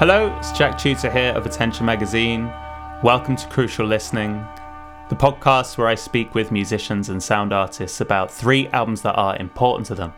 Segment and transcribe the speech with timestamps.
[0.00, 2.46] Hello, it's Jack Tutor here of Attention Magazine.
[3.02, 4.32] Welcome to Crucial Listening,
[5.10, 9.36] the podcast where I speak with musicians and sound artists about three albums that are
[9.36, 10.14] important to them.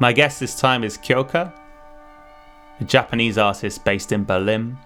[0.00, 1.50] My guest this time is Kyoka,
[2.78, 4.76] a Japanese artist based in Berlin,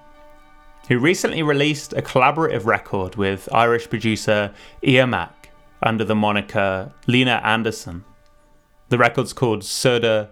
[0.86, 5.32] who recently released a collaborative record with Irish producer Eomac
[5.82, 8.04] under the moniker Lena Andersson.
[8.90, 10.28] The record's called Söder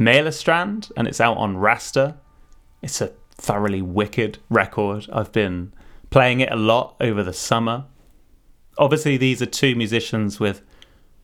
[0.00, 2.16] Mälarstrand and it's out on Raster.
[2.82, 5.06] It's a thoroughly wicked record.
[5.12, 5.72] I've been
[6.10, 7.84] playing it a lot over the summer.
[8.76, 10.62] Obviously, these are two musicians with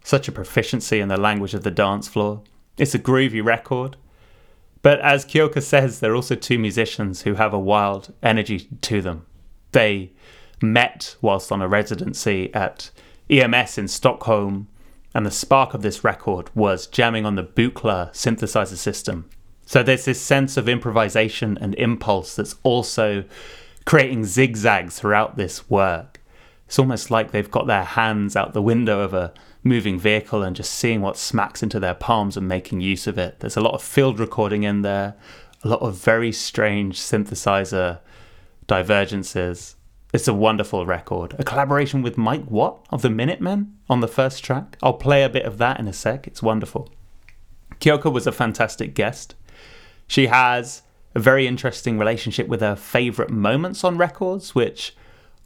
[0.03, 2.43] such a proficiency in the language of the dance floor.
[2.77, 3.97] It's a groovy record.
[4.83, 9.25] But as Kyoka says, they're also two musicians who have a wild energy to them.
[9.73, 10.13] They
[10.61, 12.91] met whilst on a residency at
[13.31, 14.69] EMS in Stockholm,
[15.15, 19.31] and the spark of this record was jamming on the Buchla synthesizer system.
[19.67, 23.25] So there's this sense of improvisation and impulse that's also
[23.85, 26.21] creating zigzags throughout this work.
[26.67, 30.55] It's almost like they've got their hands out the window of a moving vehicle and
[30.55, 33.41] just seeing what smacks into their palms and making use of it.
[33.41, 35.15] There's a lot of field recording in there,
[35.63, 38.01] a lot of very strange synthesizer
[38.67, 39.77] divergences.
[40.13, 41.35] It's a wonderful record.
[41.39, 44.77] A collaboration with Mike Watt of the Minutemen on the first track.
[44.83, 46.27] I'll play a bit of that in a sec.
[46.27, 46.91] It's wonderful.
[47.81, 49.35] Kyoka was a fantastic guest.
[50.07, 50.83] She has
[51.15, 54.97] a very interesting relationship with her favorite moments on records, which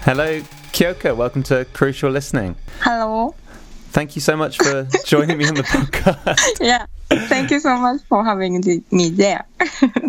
[0.09, 0.41] Hello,
[0.73, 1.15] Kyoka.
[1.15, 2.57] Welcome to Crucial Listening.
[2.81, 3.35] Hello.
[3.91, 6.61] Thank you so much for joining me on the podcast.
[6.63, 6.87] Yeah.
[7.11, 9.45] Thank you so much for having me there.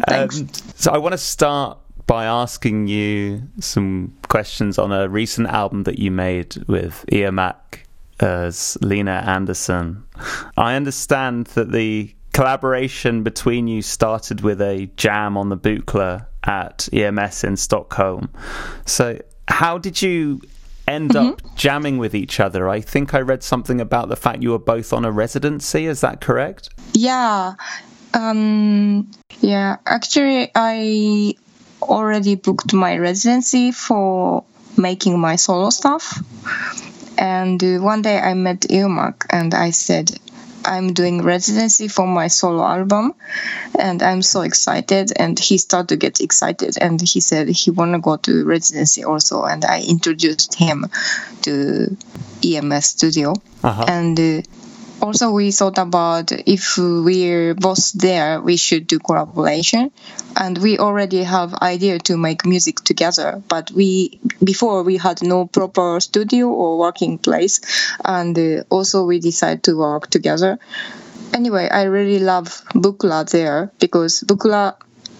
[0.08, 0.40] Thanks.
[0.40, 5.84] Um, so I want to start by asking you some questions on a recent album
[5.84, 7.80] that you made with Eomac
[8.22, 10.06] as Lena Andersson.
[10.56, 16.88] I understand that the collaboration between you started with a jam on the Buchla at
[16.94, 18.30] EMS in Stockholm.
[18.86, 19.20] So
[19.50, 20.42] how did you
[20.88, 21.30] end mm-hmm.
[21.30, 22.70] up jamming with each other?
[22.70, 25.86] I think I read something about the fact you were both on a residency.
[25.86, 26.70] Is that correct?
[26.94, 27.56] Yeah.
[28.14, 29.12] Um,
[29.42, 29.78] yeah.
[29.86, 31.34] Actually, I
[31.82, 34.44] already booked my residency for
[34.78, 36.24] making my solo stuff.
[37.18, 40.18] And one day I met Eomac and I said,
[40.66, 43.14] I'm doing residency for my solo album
[43.78, 47.94] and I'm so excited and he started to get excited and he said he want
[47.94, 50.86] to go to residency also and I introduced him
[51.44, 51.96] to
[52.44, 53.34] EMS studio
[53.64, 53.86] uh-huh.
[53.88, 54.42] and uh,
[55.02, 59.92] also we thought about if we're both there we should do collaboration.
[60.36, 65.46] And we already have idea to make music together but we before we had no
[65.46, 67.62] proper studio or working place.
[68.04, 70.60] And uh, also we decided to work together.
[71.34, 74.76] Anyway i really love Buchla there because Buchla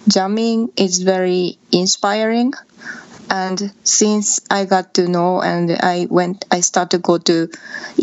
[0.08, 2.52] jamming is very inspiring.
[3.30, 7.48] And since i got to know and i went i started to go to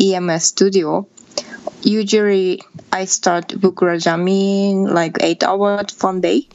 [0.00, 1.06] ems studio
[1.82, 6.46] usually i start bukura jamming like eight hours one day.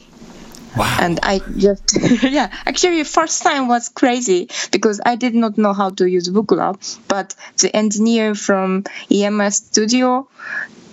[0.76, 0.98] Wow.
[1.02, 5.92] and I just yeah actually first time was crazy because I did not know how
[5.92, 6.74] to use Buchla
[7.08, 10.28] but the engineer from EMS studio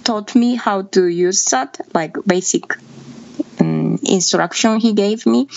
[0.05, 2.77] taught me how to use that like basic
[3.61, 5.49] um, instruction he gave me.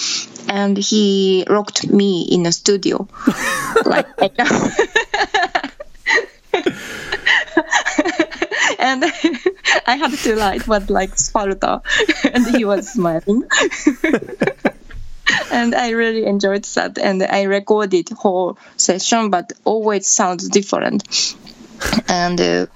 [0.48, 3.08] And he locked me in a studio
[3.86, 4.08] like
[8.80, 9.03] and
[9.88, 11.82] I had to like was like Sparta,
[12.34, 13.44] and he was smiling.
[15.52, 21.36] and I really enjoyed that, and I recorded whole session, but always sounds different.
[22.08, 22.68] And uh,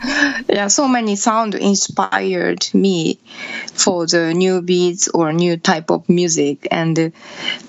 [0.50, 3.20] yeah, so many sound inspired me
[3.74, 6.68] for the new beats or new type of music.
[6.72, 7.10] And uh,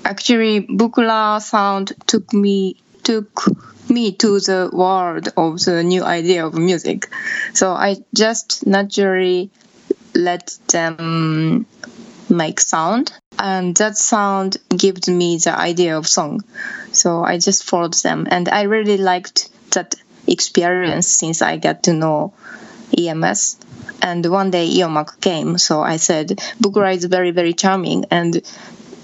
[0.05, 3.45] actually, Buchla sound took me took
[3.91, 7.09] me to the world of the new idea of music.
[7.55, 9.51] So I just naturally
[10.15, 11.67] let them
[12.29, 16.43] make sound and that sound gives me the idea of song.
[16.93, 19.95] So I just followed them and I really liked that
[20.27, 22.33] experience since I got to know
[22.97, 23.59] EMS.
[24.01, 26.29] And one day Eomac came, so I said,
[26.61, 28.41] Bukura is very, very charming and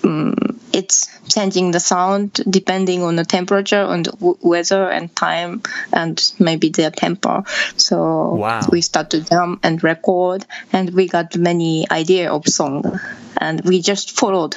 [0.04, 5.62] um, it's changing the sound depending on the temperature and w- weather and time
[5.92, 7.44] and maybe their tempo.
[7.76, 8.60] So Wow.
[8.72, 13.00] we start to jam and record, and we got many idea of song,
[13.38, 14.56] and we just followed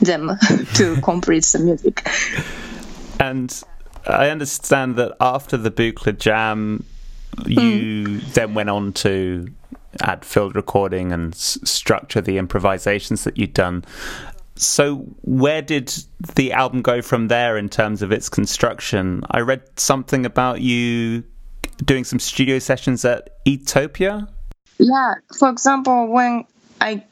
[0.00, 0.30] them
[0.74, 2.08] to complete the music.
[3.20, 3.62] And
[4.06, 6.84] I understand that after the Buchla Jam,
[7.46, 8.30] you hmm.
[8.32, 9.46] then went on to
[10.00, 13.84] add field recording and s- structure the improvisations that you'd done.
[14.60, 15.94] So, where did
[16.34, 19.22] the album go from there in terms of its construction?
[19.30, 21.24] I read something about you
[21.82, 24.28] doing some studio sessions at Etopia.
[24.76, 26.44] Yeah, for example, when
[26.78, 27.02] I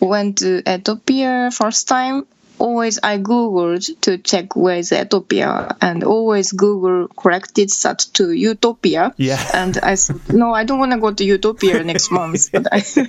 [0.00, 2.26] went to Etopia first time,
[2.58, 9.14] always I googled to check where is Etopia, and always Google corrected that to Utopia.
[9.16, 9.38] Yeah.
[9.54, 12.52] And I said, no, I don't want to go to Utopia next month.
[12.52, 13.06] But I, so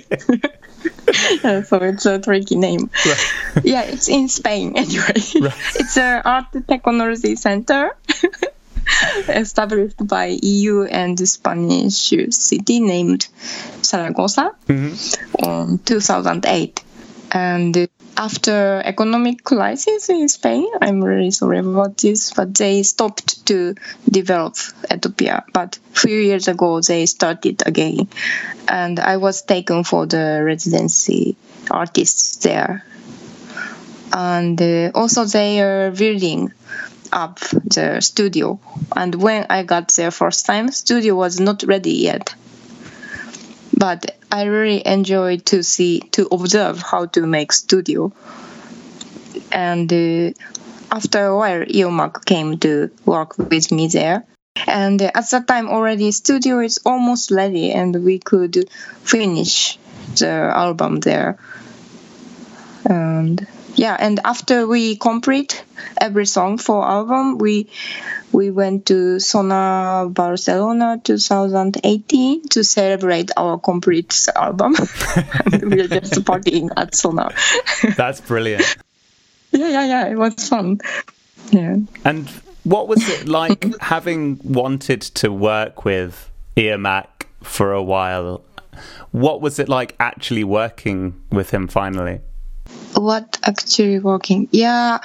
[1.82, 2.90] it's a tricky name.
[3.62, 5.12] Yeah, it's in Spain anyway.
[5.16, 7.96] It's an art technology center.
[9.28, 13.28] established by EU and Spanish city named
[13.84, 15.44] Zaragoza mm-hmm.
[15.44, 16.82] in 2008.
[17.32, 23.74] And after economic crisis in Spain, I'm really sorry about this, but they stopped to
[24.08, 24.56] develop
[24.92, 25.44] Etopia.
[25.52, 28.08] But few years ago, they started again,
[28.68, 31.36] and I was taken for the residency
[31.70, 32.84] artists there.
[34.12, 36.52] And uh, also, they are building
[37.12, 38.58] up the studio.
[38.94, 42.34] And when I got there first time, studio was not ready yet.
[43.80, 48.12] But I really enjoyed to see to observe how to make studio.
[49.50, 50.32] And uh,
[50.92, 54.26] after a while, Eomac came to work with me there.
[54.66, 58.68] And at that time already studio is almost ready and we could
[59.02, 59.78] finish
[60.18, 61.38] the album there.
[62.84, 63.46] And
[63.76, 65.64] yeah, and after we complete
[65.96, 67.68] every song for album, we
[68.32, 74.72] we went to Sónar Barcelona 2018 to celebrate our complete album.
[75.52, 77.34] we were just partying at Sónar.
[77.96, 78.76] That's brilliant.
[79.52, 80.06] yeah, yeah, yeah.
[80.08, 80.80] It was fun.
[81.50, 81.76] Yeah.
[82.04, 82.28] And
[82.64, 87.06] what was it like having wanted to work with Eomac
[87.42, 88.44] for a while?
[89.10, 92.20] What was it like actually working with him finally?
[92.94, 94.48] What actually working?
[94.50, 94.98] Yeah,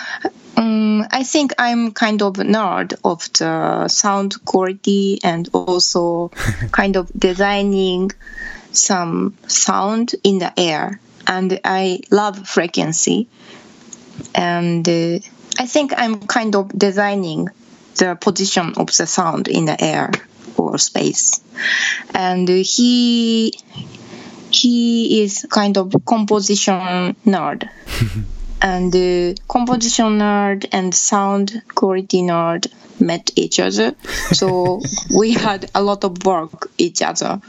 [0.57, 6.29] um, I think I'm kind of nerd of the sound quality and also
[6.72, 8.12] kind of designing
[8.72, 11.00] some sound in the air.
[11.27, 13.27] And I love frequency.
[14.34, 15.19] And uh,
[15.57, 17.50] I think I'm kind of designing
[17.95, 20.12] the position of the sound in the air
[20.57, 21.41] or space.
[22.13, 23.53] And he
[24.56, 27.70] he is kind of composition nerd.
[28.62, 32.68] And uh, composition nerd and sound quality nerd
[33.00, 33.94] met each other.
[34.32, 34.82] So
[35.16, 37.42] we had a lot of work each other.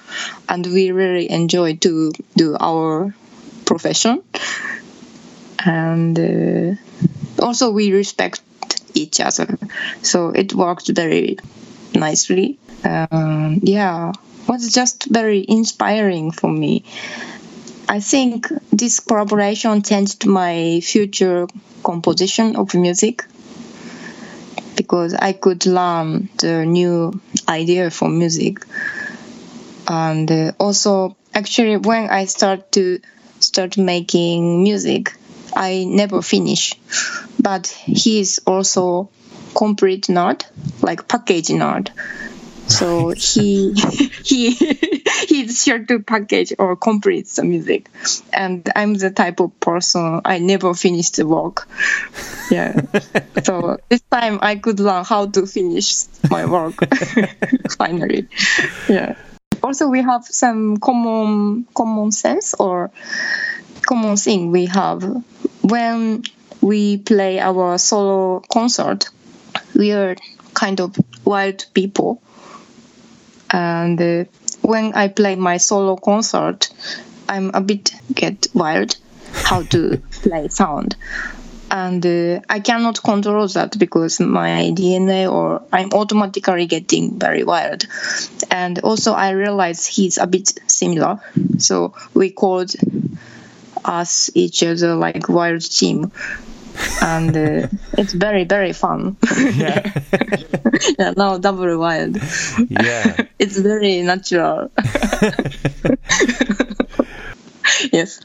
[0.48, 3.14] And we really enjoyed to do our
[3.64, 4.22] profession.
[5.64, 8.42] And uh, also we respect
[8.94, 9.58] each other.
[10.02, 11.38] So it worked very
[11.94, 12.58] nicely.
[12.84, 14.12] Um, yeah
[14.48, 16.84] was just very inspiring for me
[17.88, 21.46] I think this collaboration changed my future
[21.84, 23.24] composition of music
[24.74, 28.64] because I could learn the new idea for music.
[29.86, 32.98] And uh, also, actually, when I start to
[33.38, 35.16] start making music,
[35.54, 36.74] I never finish.
[37.40, 39.10] But he is also
[39.54, 40.44] complete nerd,
[40.82, 41.90] like package nerd.
[42.68, 43.72] So he
[44.24, 44.50] he
[45.26, 47.88] he's sure to package or complete the music,
[48.32, 51.68] and I'm the type of person I never finish the work.
[52.50, 52.80] Yeah.
[53.42, 56.74] so this time I could learn how to finish my work
[57.78, 58.28] finally.
[58.88, 59.16] Yeah.
[59.62, 62.90] Also, we have some common common sense or
[63.82, 65.02] common thing we have
[65.62, 66.22] when
[66.60, 69.08] we play our solo concert.
[69.74, 70.16] We are
[70.54, 72.22] kind of wild people
[73.50, 74.24] and uh,
[74.62, 76.68] when I play my solo concert,
[77.28, 78.96] I'm a bit get wild
[79.32, 80.96] how to play sound.
[81.68, 87.86] And uh, I cannot control that because my DNA or I'm automatically getting very wild.
[88.50, 91.20] And also I realize he's a bit similar.
[91.58, 92.72] So we called
[93.84, 96.12] us each other like wild team
[97.02, 97.68] and uh,
[97.98, 99.16] it's very very fun.
[99.54, 99.92] Yeah.
[100.98, 102.16] yeah, now double wild.
[102.68, 104.70] Yeah, it's very natural.
[107.92, 108.20] yes.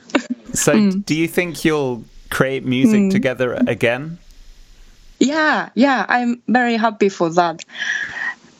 [0.53, 1.05] So, mm.
[1.05, 3.11] do you think you'll create music mm.
[3.11, 4.17] together again?
[5.19, 7.63] Yeah, yeah, I'm very happy for that.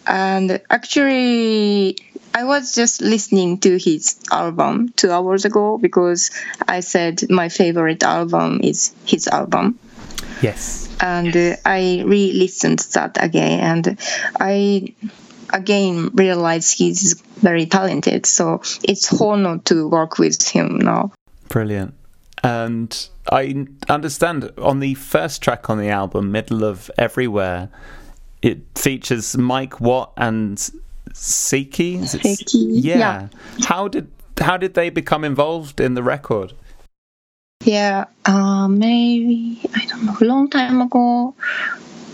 [0.08, 1.98] And actually,
[2.34, 6.32] I was just listening to his album two hours ago because
[6.68, 9.80] I said my favorite album is his album.
[10.42, 10.88] Yes.
[11.02, 14.00] And uh, I re-listened that again, and
[14.40, 14.94] I
[15.52, 18.26] again realized he's very talented.
[18.26, 21.12] So it's honor to work with him now.
[21.50, 21.94] Brilliant.
[22.44, 27.70] And I understand on the first track on the album, Middle of Everywhere,
[28.42, 30.72] it features Mike Watt and
[31.14, 32.00] Seiki.
[32.00, 32.70] Seiki.
[32.72, 32.98] Yeah.
[32.98, 33.28] yeah.
[33.66, 36.54] How did how did they become involved in the record?
[37.64, 41.36] Yeah, uh, maybe I don't know, a long time ago,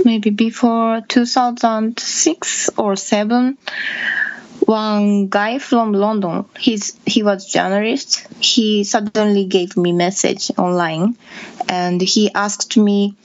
[0.04, 3.58] maybe before 2006 or seven.
[4.60, 8.28] One guy from London, he's he was journalist.
[8.44, 11.16] He suddenly gave me message online,
[11.70, 13.16] and he asked me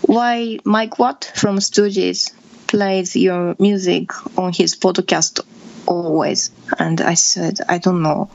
[0.00, 2.32] why Mike Watt from Stooges
[2.66, 5.40] plays your music on his podcast
[5.86, 6.50] always.
[6.78, 8.30] And I said, I don't know.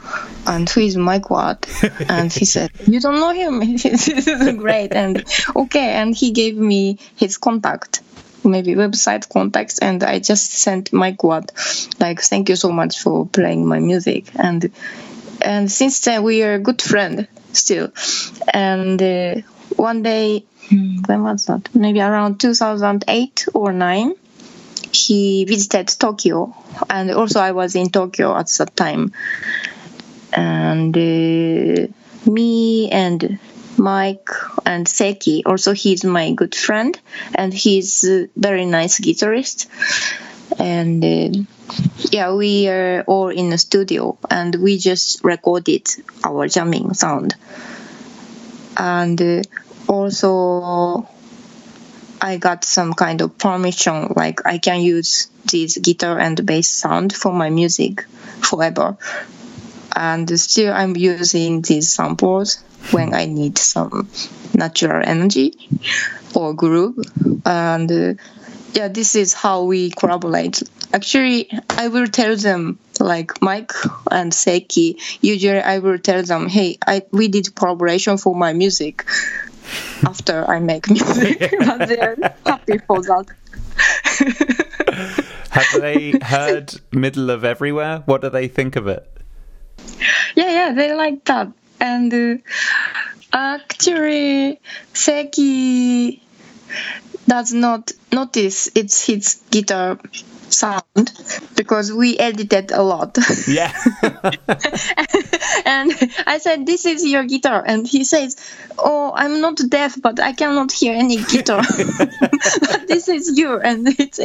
[0.48, 1.68] And who is Mike Watt?
[2.10, 3.60] and he said, You don't know him?
[3.78, 4.94] this is great.
[4.94, 5.24] And
[5.56, 5.92] okay.
[5.94, 8.02] And he gave me his contact,
[8.44, 9.80] maybe website contacts.
[9.80, 11.52] And I just sent Mike Watt,
[12.00, 14.28] like, thank you so much for playing my music.
[14.36, 14.72] And
[15.42, 17.92] and since then, we are good friend still.
[18.54, 19.42] And uh,
[19.76, 21.74] one day, hmm, when was that?
[21.74, 24.14] Maybe around 2008 or 9
[24.94, 26.56] he visited Tokyo,
[26.90, 29.14] and also I was in Tokyo at that time.
[30.34, 31.88] And uh,
[32.26, 33.40] me and
[33.78, 34.30] Mike
[34.66, 37.00] and Seki, also he's my good friend,
[37.36, 39.68] and he's a very nice guitarist.
[40.60, 41.40] And uh,
[42.12, 45.88] yeah, we are all in the studio, and we just recorded
[46.24, 47.36] our jamming sound.
[48.78, 49.42] And uh,
[49.88, 51.08] also
[52.22, 57.14] I got some kind of permission, like I can use this guitar and bass sound
[57.14, 58.04] for my music
[58.42, 58.96] forever.
[59.96, 64.08] And still, I'm using these samples when I need some
[64.54, 65.54] natural energy
[66.36, 66.98] or groove.
[67.46, 68.14] And uh,
[68.74, 70.62] yeah, this is how we collaborate.
[70.94, 73.74] Actually, I will tell them like Mike
[74.12, 75.00] and Seki.
[75.22, 79.06] Usually, I will tell them, "Hey, I we did collaboration for my music."
[80.06, 83.26] After I make music, but they're happy for that.
[85.52, 88.04] Have they heard Middle of Everywhere?
[88.06, 89.08] What do they think of it?
[90.36, 91.52] Yeah, yeah, they like that.
[91.80, 92.38] And uh,
[93.34, 94.60] actually,
[94.94, 96.22] Seki
[97.28, 100.00] does not notice it's his guitar
[100.54, 101.12] sound
[101.56, 103.18] because we edited a lot.
[103.48, 103.74] Yeah.
[105.66, 105.92] and
[106.28, 107.64] I said, This is your guitar.
[107.66, 108.38] And he says,
[108.78, 111.64] Oh, I'm not deaf, but I cannot hear any guitar.
[111.98, 113.60] but this is you.
[113.60, 114.20] And it's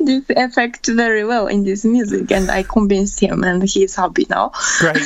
[0.00, 2.32] this effect very well in this music.
[2.32, 4.52] And I convinced him, and he's happy now.
[4.78, 5.02] Great.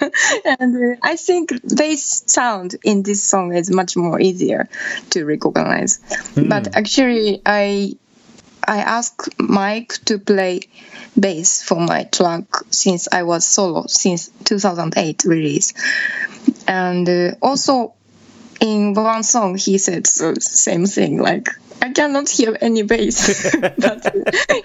[0.60, 4.68] and uh, I think bass sound in this song is much more easier
[5.10, 5.98] to recognize.
[6.34, 6.48] Mm.
[6.48, 7.94] But actually, I
[8.66, 10.60] I asked Mike to play
[11.18, 15.72] bass for my track since I was solo since 2008 release,
[16.66, 17.94] and uh, also
[18.60, 21.48] in one song he said the same thing like
[21.80, 24.12] I cannot hear any bass, but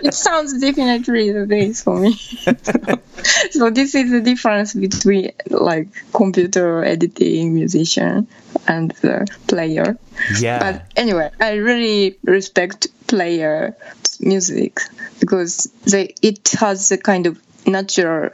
[0.01, 2.13] it sounds definitely the bass for me.
[3.51, 8.27] so, this is the difference between like computer editing musician
[8.67, 9.97] and the player.
[10.39, 10.59] Yeah.
[10.59, 13.75] But anyway, I really respect player
[14.19, 14.79] music
[15.19, 18.29] because they it has a kind of natural,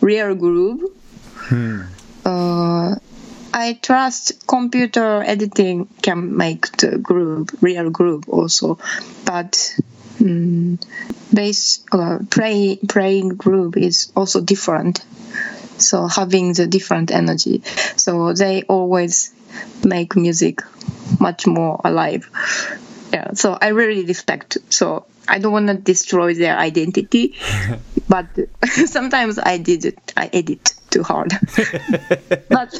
[0.00, 0.90] real groove.
[1.34, 1.82] Hmm.
[2.24, 2.96] Uh,
[3.52, 8.78] I trust computer editing can make the groove, real groove also,
[9.24, 9.76] but
[10.20, 10.78] um,
[11.32, 15.04] bass uh, play, playing groove is also different.
[15.78, 17.62] So having the different energy,
[17.96, 19.32] so they always
[19.84, 20.60] make music
[21.18, 22.28] much more alive.
[23.12, 24.58] Yeah, so I really respect.
[24.68, 27.36] So I don't want to destroy their identity,
[28.08, 28.26] but
[28.86, 30.12] sometimes I did it.
[30.16, 31.30] I edit too hard,
[32.48, 32.74] but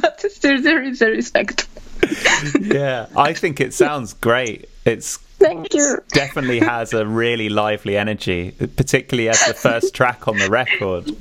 [0.00, 0.09] but
[0.60, 1.68] still there is a respect.
[2.60, 4.70] yeah, I think it sounds great.
[4.86, 5.98] It's Thank you.
[6.08, 11.14] definitely has a really lively energy, particularly as the first track on the record.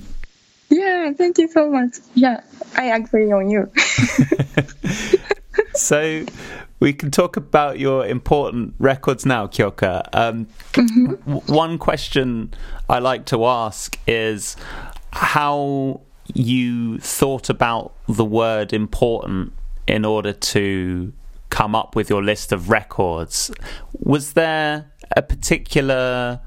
[0.69, 1.97] Yeah, thank you so much.
[2.15, 2.41] Yeah,
[2.77, 3.69] I agree on you.
[5.73, 6.25] so
[6.79, 10.07] we can talk about your important records now, Kyoka.
[10.13, 11.15] Um, mm-hmm.
[11.29, 12.53] w- one question
[12.87, 14.55] I like to ask is
[15.11, 15.99] how
[16.33, 19.53] you thought about the word important
[19.87, 21.13] in order to
[21.49, 23.51] come up with your list of records.
[23.93, 26.39] Was there a particular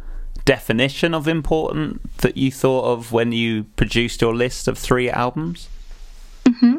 [0.44, 5.68] definition of important that you thought of when you produced your list of three albums?
[6.44, 6.78] Mm-hmm.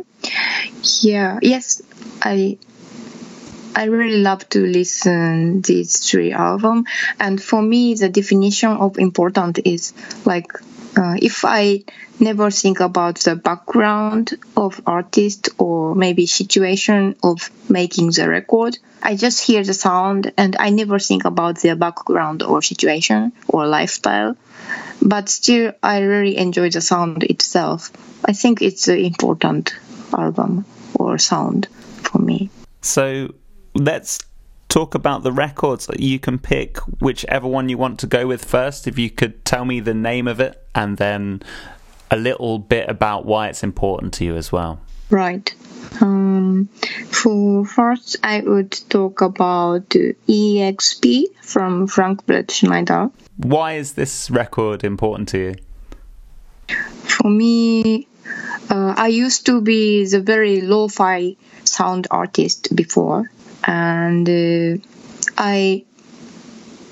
[1.02, 1.82] Yeah, yes,
[2.22, 2.58] I
[3.76, 6.88] I really love to listen these three albums,
[7.20, 9.94] and for me, the definition of important is
[10.26, 10.52] like
[10.96, 11.84] uh, if I
[12.20, 19.16] never think about the background of artist or maybe situation of making the record, I
[19.16, 24.38] just hear the sound and I never think about their background or situation or lifestyle.
[25.02, 27.92] But still, I really enjoy the sound itself.
[28.24, 29.74] I think it's an important
[30.18, 31.68] album or sound
[32.04, 32.50] for me.
[32.82, 33.34] So
[33.74, 34.20] let's
[34.70, 35.90] talk about the records.
[35.98, 38.88] You can pick whichever one you want to go with first.
[38.88, 41.42] If you could tell me the name of it and then
[42.12, 44.80] a little bit about why it's important to you as well.
[45.10, 45.54] Right.
[46.02, 46.70] Um,
[47.10, 53.12] for first, I would talk about EXP from Frank Bretschneider.
[53.38, 55.56] Why is this record important to you?
[57.04, 58.08] For me,
[58.70, 63.30] uh, I used to be the very lo-fi sound artist before,
[63.64, 64.78] and uh,
[65.38, 65.86] I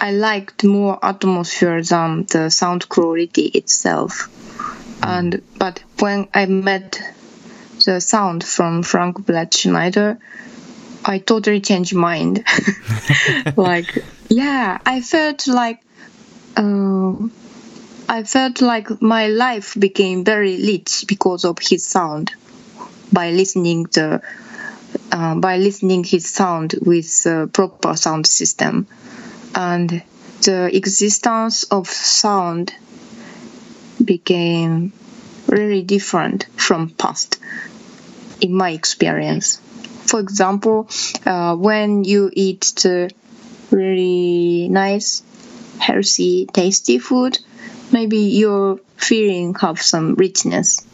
[0.02, 4.30] I liked more atmosphere than the sound quality itself.
[5.04, 7.00] And but when I met
[7.86, 10.18] the sound from Frank Bretschneider,
[11.06, 12.44] I totally changed mind.
[13.56, 15.84] like yeah, I felt like
[16.58, 17.14] uh,
[18.10, 22.32] I felt like my life became very rich because of his sound
[23.14, 24.24] by listening the
[25.12, 28.88] uh, by listening his sound with a proper sound system
[29.56, 30.04] and
[30.42, 32.74] the existence of sound
[34.04, 34.94] became
[35.48, 37.40] really different from past
[38.40, 39.58] in my experience
[40.06, 40.90] for example
[41.26, 43.12] uh, when you eat the
[43.70, 45.24] really nice
[45.80, 47.38] healthy tasty food
[47.92, 50.86] maybe your feeling have some richness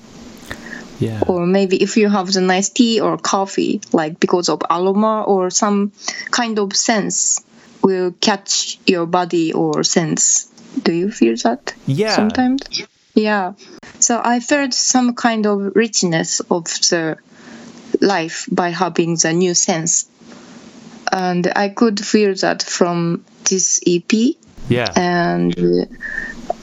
[1.00, 1.22] yeah.
[1.28, 5.52] Or maybe if you have the nice tea or coffee, like because of aroma or
[5.52, 5.92] some
[6.32, 7.44] kind of sense
[7.88, 10.52] will catch your body or sense.
[10.84, 11.74] Do you feel that?
[11.86, 12.16] Yeah.
[12.16, 12.62] Sometimes?
[13.16, 13.54] Yeah.
[14.00, 17.18] So I felt some kind of richness of the
[18.02, 20.10] life by having the new sense.
[21.14, 24.12] And I could feel that from this EP.
[24.68, 24.92] Yeah.
[24.98, 25.86] And uh,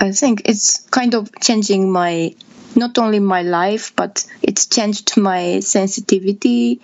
[0.01, 2.35] I think it's kind of changing my
[2.77, 6.81] not only my life, but it's changed my sensitivity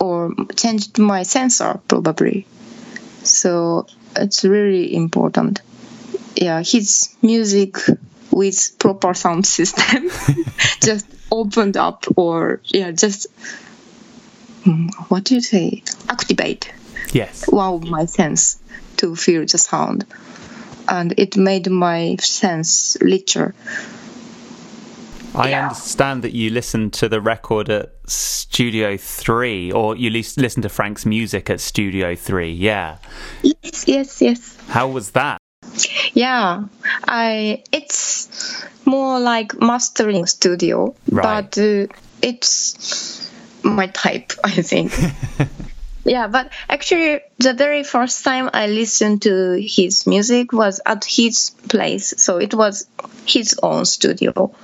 [0.00, 2.46] or changed my sensor probably.
[3.28, 5.60] So it's really important.
[6.36, 7.76] Yeah, his music
[8.30, 10.10] with proper sound system
[10.82, 13.26] just opened up or yeah, just
[14.64, 15.82] mm, what do you say?
[16.08, 16.72] Activate.
[17.12, 17.44] Yes.
[17.48, 18.58] One of my sense
[18.98, 20.04] to feel the sound.
[20.88, 23.54] And it made my sense richer
[25.36, 25.62] I Yeah.
[25.68, 30.68] understand that you listened to the record at Studio 3, or you lis- listened to
[30.68, 32.96] Frank's music at Studio 3, yeah.
[33.42, 34.56] Yes, yes, yes.
[34.68, 35.38] How was that?
[36.14, 36.64] Yeah,
[37.06, 41.50] I it's more like mastering studio, Right.
[41.50, 41.86] but uh,
[42.22, 43.28] it's
[43.62, 44.92] my type, I think.
[46.04, 51.50] yeah, but actually, the very first time I listened to his music was at his
[51.68, 52.86] place, so it was
[53.26, 54.54] his own studio,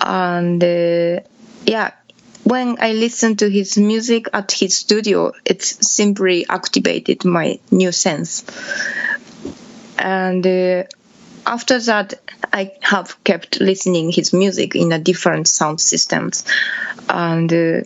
[0.00, 1.20] and uh,
[1.66, 1.92] yeah.
[2.44, 8.44] When I listened to his music at his studio, it simply activated my new sense
[9.98, 10.84] and uh,
[11.46, 12.14] after that
[12.52, 16.44] i have kept listening his music in a different sound systems
[17.08, 17.80] and uh,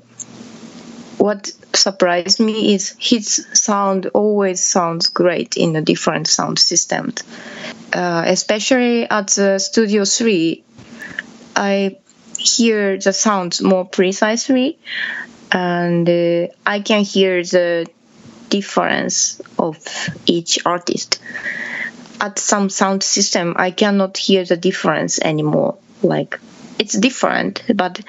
[1.19, 7.13] what surprised me is his sound always sounds great in a different sound system
[7.93, 10.65] uh, especially at the studio 3
[11.59, 11.97] i
[12.39, 14.79] hear the sounds more precisely
[15.51, 17.87] and uh, i can hear the
[18.49, 19.79] difference of
[20.27, 21.21] each artist.
[22.21, 25.77] At some sound system i cannot hear the difference anymore.
[26.03, 26.41] Like
[26.79, 28.01] it's different but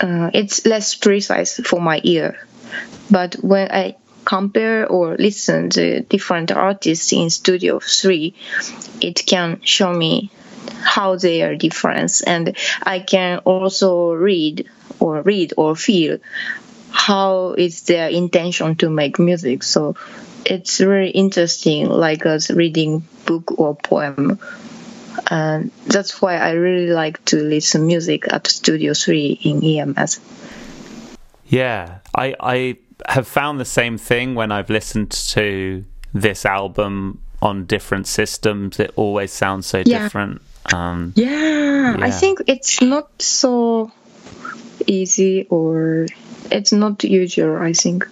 [0.00, 2.38] uh, it's less precise for my ear.
[3.10, 8.34] But when i compare or listen to different artists in studio 3
[9.02, 10.30] it can show me
[10.82, 14.68] how they are different and i can also read
[15.00, 16.18] or read or feel
[16.90, 19.96] how is their intention to make music so
[20.44, 24.38] it's very interesting like us reading book or poem
[25.30, 30.20] and that's why i really like to listen music at studio 3 in ems
[31.46, 37.66] Yeah, I, I have found the same thing when I've listened to this album on
[37.66, 38.80] different systems.
[38.80, 40.04] It always sounds so Yeah.
[40.04, 40.40] different.
[40.72, 43.92] Um, yeah, i think it's not so
[44.86, 46.06] easy or
[46.50, 48.08] it's not usual i think.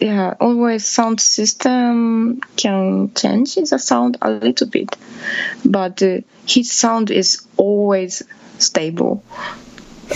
[0.00, 4.96] Yeah always sound system can change the sound a little bit
[5.64, 8.22] but uh, his sound is always
[8.58, 9.24] stable.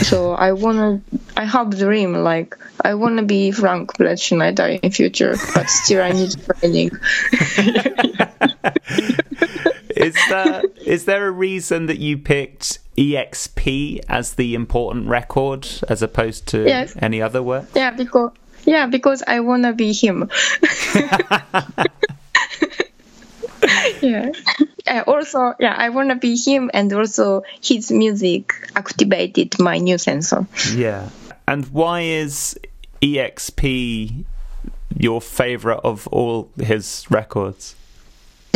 [0.02, 1.00] So i wanna
[1.36, 6.34] i have dream like i wanna be frank Schneider in future but still i need
[6.60, 6.90] training
[9.98, 16.02] is there is there a reason that you picked EXP as the important record as
[16.02, 16.94] opposed to Yes.
[17.00, 17.66] any other work?
[17.74, 18.30] yeah because
[18.64, 20.28] yeah because i wanna be him
[24.02, 24.30] yeah
[24.86, 30.46] Uh, also yeah i wanna be him and also his music activated my new sensor
[30.74, 31.08] Yeah.
[31.46, 32.58] And why is
[33.00, 34.24] EXP
[34.98, 37.74] your favorite of all his records?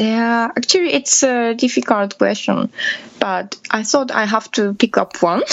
[0.03, 2.73] Yeah, actually, it's a difficult question,
[3.21, 5.45] but I thought I have to pick up one.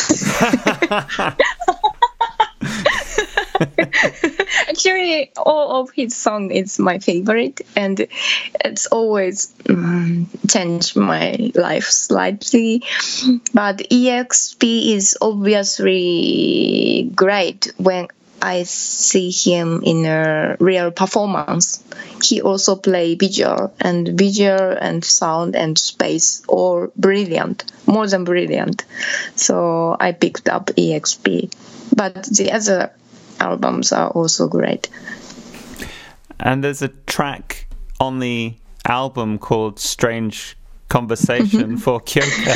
[4.67, 8.07] actually, all of his song is my favorite, and
[8.65, 12.81] it's always um, changed my life slightly.
[13.53, 18.07] But EXP is obviously great when
[18.41, 21.83] I see him in a real performance.
[22.23, 28.85] He also play visual and visual and sound and space all brilliant, more than brilliant.
[29.35, 31.53] So I picked up EXP,
[31.95, 32.91] but the other
[33.39, 34.89] albums are also great.
[36.39, 37.67] And there's a track
[37.99, 38.53] on the
[38.85, 40.55] album called Strange
[40.89, 42.55] Conversation for Kyoka.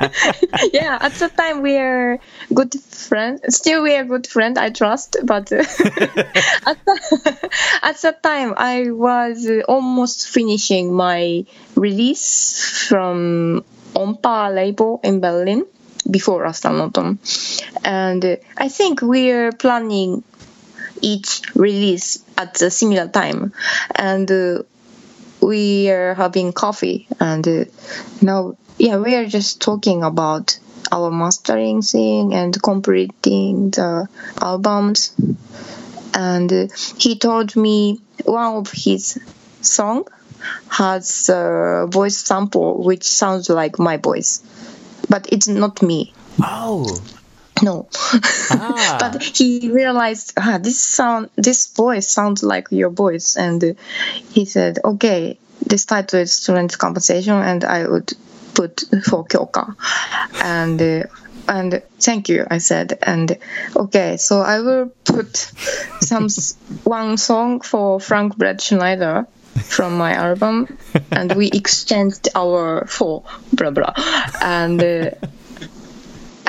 [0.72, 2.20] yeah, at the time we are
[2.52, 3.40] good friends.
[3.56, 4.58] Still, we are good friend.
[4.58, 5.66] I trust, but at
[6.84, 7.50] the,
[7.82, 15.64] at that time I was almost finishing my release from Onpa label in Berlin
[16.10, 17.18] before Raster-Noton,
[17.82, 20.22] and uh, I think we are planning
[21.00, 23.54] each release at the similar time,
[23.96, 24.30] and.
[24.30, 24.62] Uh,
[25.40, 27.64] we are having coffee and uh,
[28.22, 30.58] now yeah we are just talking about
[30.90, 34.08] our mastering thing and completing the
[34.40, 35.14] albums
[36.14, 39.18] and uh, he told me one of his
[39.60, 40.06] song
[40.68, 44.42] has a voice sample which sounds like my voice
[45.08, 46.98] but it's not me oh.
[47.62, 47.88] No.
[48.50, 48.96] Ah.
[49.00, 53.36] but he realized ah, this sound this voice sounds like your voice.
[53.36, 53.76] And
[54.30, 58.12] he said okay this title is student compensation and i would
[58.54, 59.74] put for kyoka.
[60.42, 61.04] And uh,
[61.48, 62.98] and thank you i said.
[63.02, 63.38] And
[63.76, 65.36] okay so i will put
[66.00, 66.28] some
[66.84, 69.26] one song for Frank Bretschneider
[69.62, 70.78] from my album.
[71.10, 73.94] And we exchanged our for blah blah.
[74.40, 75.10] And uh,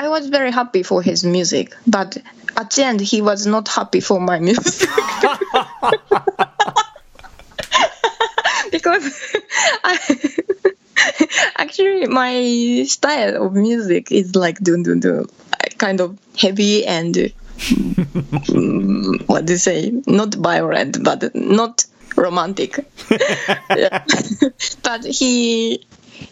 [0.00, 2.16] I was very happy for his music, but
[2.56, 4.88] at the end he was not happy for my music.
[8.72, 9.36] because
[9.84, 9.98] I,
[11.58, 15.26] actually my style of music is like dun dun dun,
[15.76, 17.14] kind of heavy and
[17.58, 19.92] mm, what do you say?
[20.06, 21.84] Not violent, but not
[22.16, 22.78] romantic.
[24.82, 25.84] but he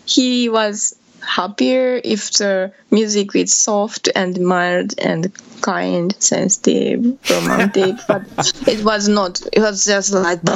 [0.06, 7.96] he was happier if the music is soft and mild and kind, sensitive, romantic.
[8.08, 8.22] but
[8.66, 9.40] it was not.
[9.52, 10.40] It was just like.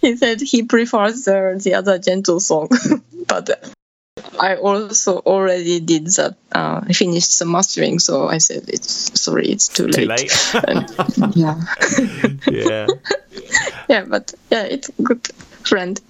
[0.00, 2.68] he said he prefers the, the other gentle song,
[3.28, 3.72] but
[4.38, 6.36] I also already did that.
[6.52, 9.94] Uh, I finished the mastering, so I said it's sorry, it's too late.
[9.94, 10.54] Too late.
[10.68, 11.60] and, yeah.
[12.50, 12.86] yeah.
[13.88, 15.26] yeah, but yeah, it's a good
[15.64, 16.00] friend.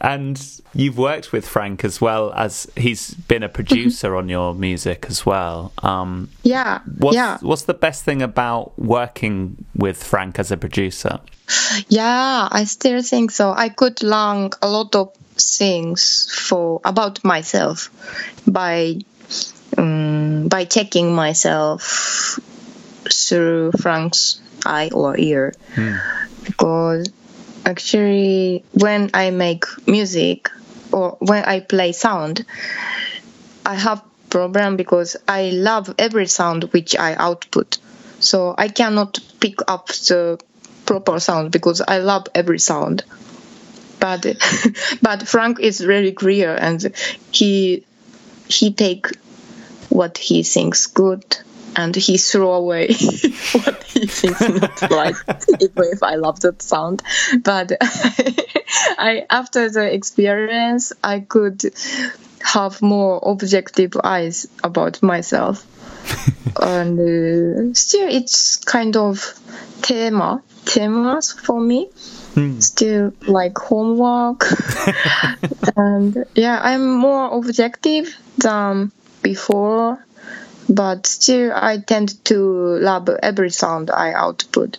[0.00, 0.40] And
[0.74, 5.24] you've worked with Frank as well as he's been a producer on your music as
[5.24, 5.72] well.
[5.82, 7.38] Um, yeah, what's, yeah.
[7.40, 11.20] What's the best thing about working with Frank as a producer?
[11.88, 13.52] Yeah, I still think so.
[13.52, 17.90] I could learn a lot of things for about myself
[18.46, 18.98] by
[19.76, 22.38] um, by checking myself
[23.12, 25.96] through Frank's eye or ear Hmm.
[26.44, 27.08] because
[27.66, 30.50] actually when I make music
[30.92, 32.46] or when I play sound
[33.66, 37.78] I have problem because I love every sound which I output
[38.20, 40.38] so I cannot pick up the
[40.86, 43.04] proper sound because I love every sound.
[44.00, 44.26] But
[45.02, 46.94] but Frank is really clear and
[47.32, 47.84] he
[48.48, 49.06] he take
[49.88, 51.24] what he thinks good
[51.76, 52.88] and he throw away
[53.52, 55.16] what he thinks not right
[55.60, 57.02] even if I love that sound.
[57.42, 61.62] But I after the experience I could
[62.44, 65.66] have more objective eyes about myself.
[66.60, 69.34] And uh, still it's kind of
[69.82, 71.90] tema temas for me
[72.34, 72.60] hmm.
[72.60, 74.44] still like homework.
[75.76, 80.04] And yeah i'm more objective than before
[80.68, 82.36] but still i tend to
[82.80, 84.78] love every sound i output.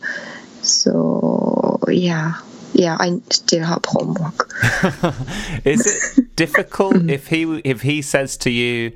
[0.62, 2.36] So yeah.
[2.74, 4.52] Yeah i still have homework.
[5.66, 5.86] Is
[6.18, 8.92] it difficult if he if he says to you,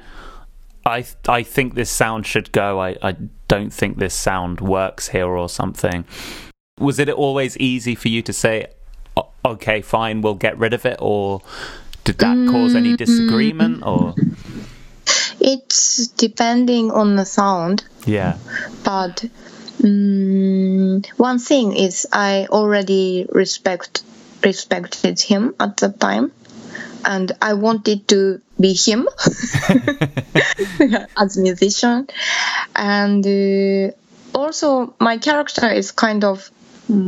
[0.86, 2.82] "I I think this sound should go.
[2.82, 3.16] I I
[3.48, 6.04] don't think this sound works here or something."
[6.80, 8.68] Was it always easy for you to say,
[9.46, 11.42] "Okay, fine, we'll get rid of it," or
[12.04, 13.84] did that cause any disagreement?
[13.86, 14.16] Or?
[15.40, 17.84] It's depending on the sound.
[18.06, 18.38] Yeah,
[18.84, 19.26] but
[19.82, 24.04] mm, one thing is I already respect
[24.44, 26.32] respected him at the time,
[27.06, 29.08] and I wanted to be him
[31.18, 32.08] as a musician,
[32.76, 33.92] and uh,
[34.38, 36.50] also my character is kind of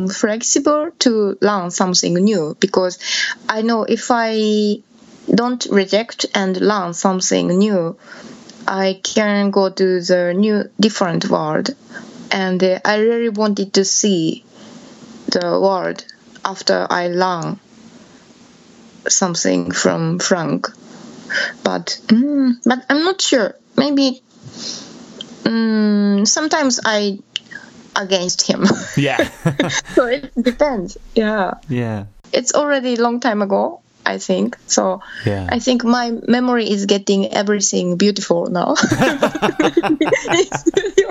[0.09, 2.99] flexible to learn something new because
[3.49, 4.81] I know if I
[5.33, 7.97] don't reject and learn something new,
[8.67, 11.69] I can go to the new different world,
[12.31, 14.43] and uh, I really wanted to see
[15.27, 16.05] the world
[16.45, 17.59] after I learn
[19.07, 20.67] something from Frank.
[21.63, 23.55] But mm, but I'm not sure.
[23.77, 24.21] Maybe
[25.43, 27.19] mm, sometimes I
[28.01, 28.65] against him.
[28.97, 29.17] yeah,
[29.95, 30.97] so it depends.
[31.15, 33.81] Yeah, yeah, it's already a long time ago.
[34.03, 35.01] I think so.
[35.27, 35.47] yeah.
[35.47, 38.73] I think my memory is getting everything beautiful now.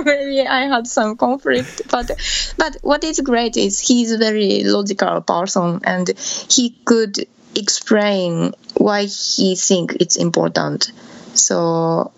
[0.04, 2.10] Maybe I had some conflict, but
[2.58, 6.08] but what is great is he's a very logical person and
[6.50, 7.16] he could
[7.54, 10.90] explain why he think it's important.
[11.34, 12.10] So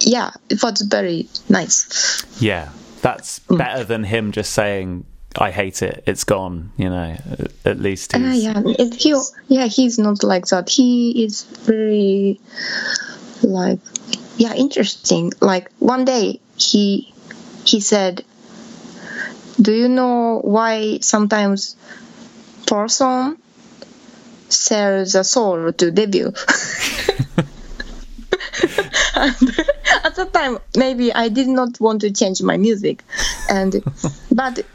[0.00, 2.22] yeah, it was very nice.
[2.40, 2.70] Yeah,
[3.06, 5.04] that's better than him just saying,
[5.38, 6.02] "I hate it.
[6.06, 7.16] It's gone." You know,
[7.64, 9.14] at- least Uh, yeah, it, he
[9.46, 10.68] yeah he's not like that.
[10.68, 12.40] He is very
[13.42, 13.78] like
[14.36, 15.32] yeah interesting.
[15.40, 17.14] Like one day he
[17.64, 18.24] he said,
[19.60, 21.76] "Do you know why sometimes
[22.66, 23.38] person
[24.48, 26.32] sells a soul to debut?"
[29.14, 29.65] and
[30.18, 33.02] at that time, maybe I did not want to change my music,
[33.48, 33.82] and
[34.32, 34.66] but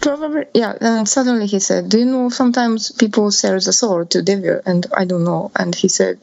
[0.00, 0.76] probably yeah.
[0.80, 4.86] And suddenly he said, "Do you know sometimes people sell the soul to devil?" And
[4.96, 5.50] I don't know.
[5.54, 6.20] And he said,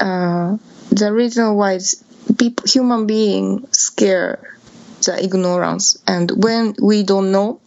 [0.00, 0.56] uh,
[0.90, 2.02] "The reason why is
[2.38, 4.56] people, human being scare
[5.04, 7.60] the ignorance, and when we don't know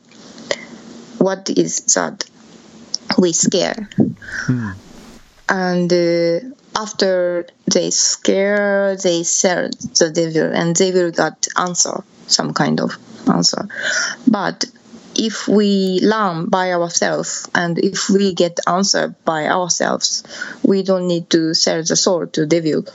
[1.18, 2.26] what is that,
[3.18, 3.90] we scare."
[5.50, 6.40] and uh,
[6.76, 12.98] after they scare, they sell the devil, and they will get answer, some kind of
[13.28, 13.68] answer.
[14.28, 14.66] But
[15.16, 20.24] if we learn by ourselves and if we get answer by ourselves,
[20.64, 22.86] we don't need to sell the soul to devil.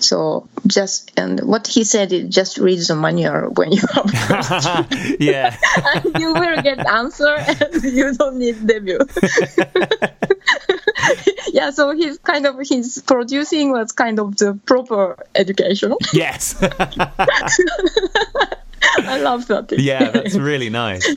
[0.00, 4.86] So just and what he said is just read the manual when you have
[5.18, 5.56] yeah.
[5.94, 8.98] and you will get answer and you don't need devil.
[11.52, 15.94] yeah, so he's kind of his producing was kind of the proper education.
[16.12, 16.56] yes.
[19.00, 19.72] I love that.
[19.78, 21.08] yeah, that's really nice.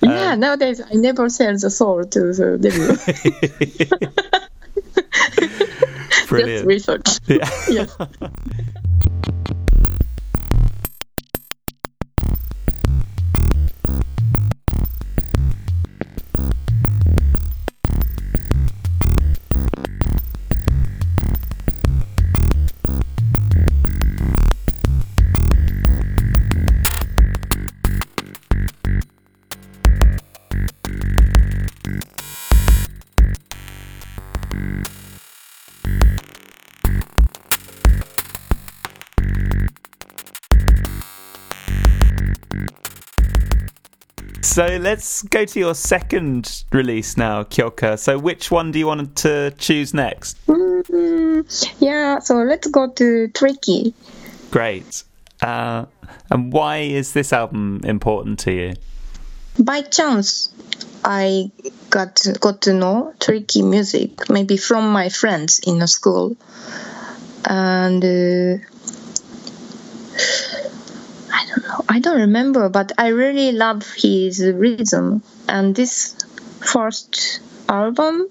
[0.00, 2.96] yeah, uh, nowadays I never sell the soul to the devil.
[6.28, 6.66] Brilliant.
[6.66, 7.20] research.
[7.26, 7.48] Yeah.
[7.68, 7.96] Yes.
[44.54, 47.98] So let's go to your second release now, Kyoka.
[47.98, 50.36] So which one do you want to choose next?
[50.46, 53.94] Mm, yeah, so let's go to Tricky.
[54.52, 55.02] Great.
[55.42, 55.86] Uh,
[56.30, 58.74] and why is this album important to you?
[59.58, 60.50] By chance,
[61.04, 61.50] I
[61.90, 66.36] got got to know Tricky music, maybe from my friends in the school,
[67.44, 68.64] and uh,
[71.54, 75.22] I don't know, I don't remember, but I really love his rhythm.
[75.48, 76.14] And this
[76.60, 78.28] first album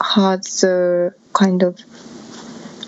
[0.00, 1.80] has a kind of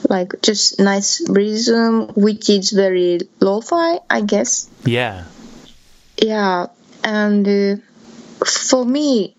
[0.08, 4.68] like just nice rhythm, which is very lo-fi, I guess.
[4.84, 5.24] Yeah.
[6.20, 6.66] Yeah,
[7.04, 7.76] and uh,
[8.44, 9.36] for me,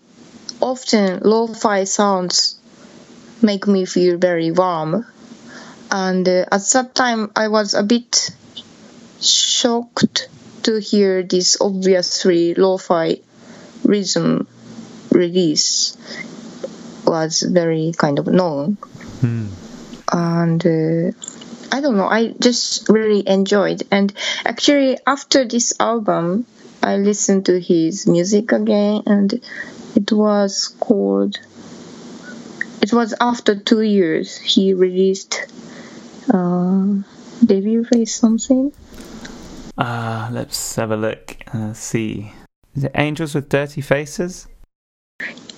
[0.60, 2.58] often lo-fi sounds
[3.42, 5.06] make me feel very warm.
[5.90, 8.30] And uh, at that time, I was a bit
[9.20, 10.28] shocked
[10.62, 13.20] to hear this obviously lo-fi
[13.84, 14.46] rhythm
[15.10, 15.96] release
[17.06, 18.74] was very kind of known.
[19.20, 19.48] Hmm.
[20.12, 21.12] And uh,
[21.72, 23.82] I don't know, I just really enjoyed.
[23.90, 24.12] And
[24.44, 26.46] actually, after this album,
[26.82, 29.40] I listened to his music again, and
[29.94, 31.38] it was called.
[32.82, 35.46] It was after two years he released
[36.32, 36.86] uh,
[37.44, 38.72] debut face something.
[39.80, 41.36] Uh, let's have a look.
[41.54, 42.30] Uh, see.
[42.76, 44.46] Is it Angels with Dirty Faces?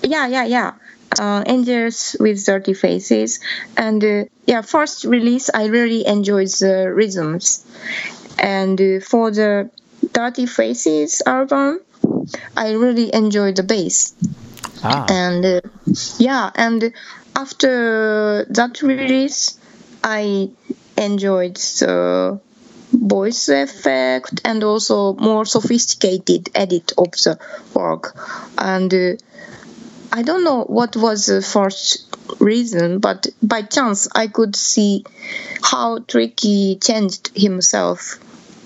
[0.03, 0.73] Yeah, yeah, yeah.
[1.19, 3.41] Uh, Angels with Dirty Faces,
[3.77, 7.67] and uh, yeah, first release I really enjoyed the rhythms,
[8.39, 9.69] and uh, for the
[10.13, 11.81] Dirty Faces album,
[12.57, 14.15] I really enjoyed the bass.
[14.85, 15.07] Ah.
[15.09, 15.61] and uh,
[16.19, 16.93] yeah and
[17.37, 19.57] after that release
[20.03, 20.51] i
[20.97, 22.41] enjoyed the
[22.93, 27.39] voice effect and also more sophisticated edit of the
[27.75, 28.17] work.
[28.59, 29.13] And uh,
[30.15, 35.03] i don't know what was the first reason but by chance i could see
[35.63, 38.19] how tricky changed himself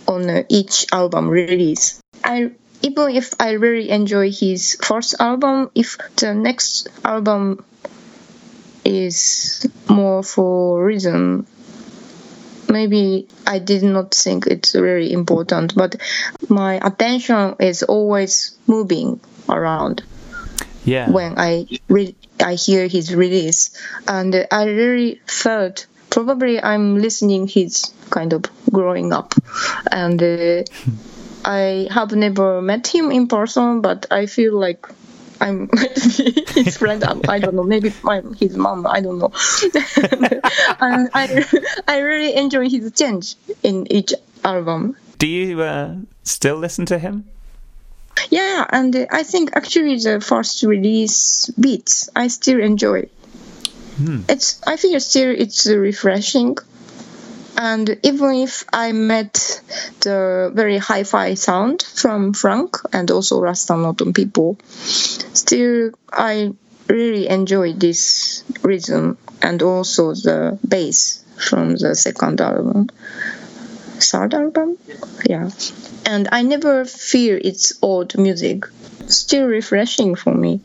[0.08, 2.00] on uh, each album release.
[2.24, 7.64] I even if I really enjoy his first album, if the next album
[8.84, 11.46] is more for rhythm,
[12.78, 15.96] maybe I did not think it's really important, but
[16.48, 20.02] my attention is always moving around
[20.85, 21.10] Yeah.
[21.10, 23.70] when I re- I hear his release,
[24.06, 27.72] and I really felt probably I'm listening his
[28.10, 29.35] kind of growing up,
[29.90, 30.62] and uh,
[31.44, 34.87] I have never met him in person, but I feel like
[35.40, 35.68] I'm
[36.54, 37.04] his friend.
[37.28, 38.87] I don't know, maybe my, his mom.
[38.87, 39.32] I don't know.
[40.80, 41.44] and I
[41.87, 44.14] I really enjoy his change in each
[44.44, 44.96] album.
[45.18, 47.24] Do you uh, still listen to him?
[48.30, 53.08] Yeah, and uh, I think actually the first release beats I still enjoy.
[54.28, 56.56] It's I feel still it's refreshing,
[57.57, 59.61] and even if I met
[60.00, 66.54] the very hi-fi sound from Frank and also Raster-Noton people, still I
[66.88, 72.88] really enjoy this rhythm and also the bass from the second album.
[73.98, 74.79] Third album?
[75.29, 75.50] Yeah.
[76.04, 78.65] And I never feel it's old music.
[79.07, 80.61] Still refreshing for me.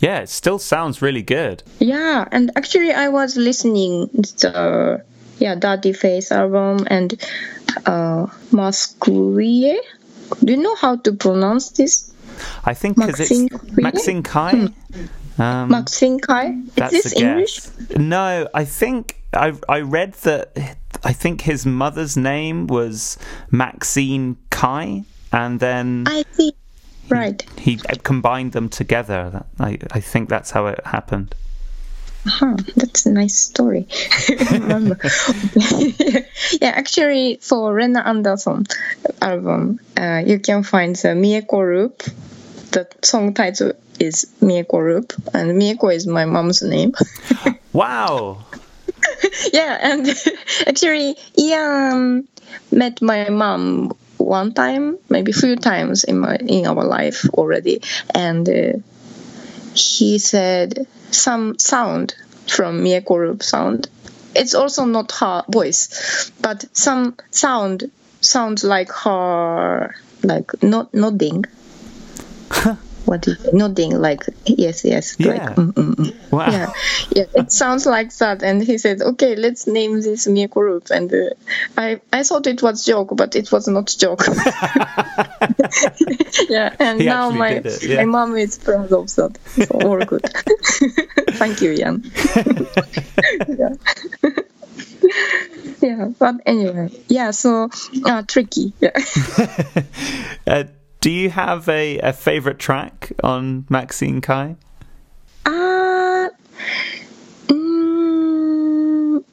[0.00, 1.62] Yeah, it still sounds really good.
[1.80, 5.02] Yeah, and actually, I was listening the
[5.38, 7.14] yeah Dirty Face album and
[7.86, 8.26] uh.
[10.44, 12.12] Do you know how to pronounce this?
[12.64, 14.74] I think because it's Maxinquaye.
[15.38, 16.66] Um, Maxinquaye.
[16.66, 17.60] Is that's this English?
[17.96, 20.76] No, I think I I read that.
[21.04, 23.18] I think his mother's name was
[23.50, 26.52] Maxine Quaye, and then I see.
[27.08, 27.42] Right.
[27.58, 29.46] he combined them together.
[29.58, 31.34] I I think that's how it happened.
[32.28, 33.88] Huh, that's a nice story.
[36.60, 38.66] Yeah, actually, for Lena Andersson
[39.20, 42.02] album, uh, you can find the Mieko Loop.
[42.72, 46.92] The song title is Mieko Loop, and Mieko is my mom's name.
[47.72, 48.46] Wow.
[49.52, 50.08] yeah, and
[50.66, 52.26] actually, Ian
[52.72, 57.82] met my mom one time, maybe a few times in my in our life already,
[58.14, 58.72] and uh,
[59.74, 62.14] he said some sound
[62.46, 63.88] from Mieko Loop sound.
[64.34, 67.90] It's also not her voice, but some sound
[68.20, 71.44] sounds like her like not nodding.
[73.04, 73.54] what is it?
[73.54, 75.28] nodding like yes yes Yeah.
[75.28, 76.30] like mm, mm, mm.
[76.30, 76.50] Wow.
[76.50, 76.72] yeah
[77.10, 81.30] yeah it sounds like that and he said okay let's name this Loop and uh,
[81.76, 84.24] I I thought it was joke but it was not joke
[86.48, 87.96] yeah and He now my yeah.
[87.98, 90.22] my mom is proud of that so all good
[91.38, 92.02] thank you Jan
[93.48, 93.74] yeah
[95.80, 97.68] yeah but anyway yeah so
[98.04, 98.96] uh, tricky yeah
[100.46, 100.64] Uh,
[101.00, 104.56] do you have a, a favorite track on Maxinquaye?
[105.44, 106.28] Uh,
[107.48, 109.24] mm,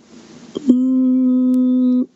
[0.67, 2.07] mm,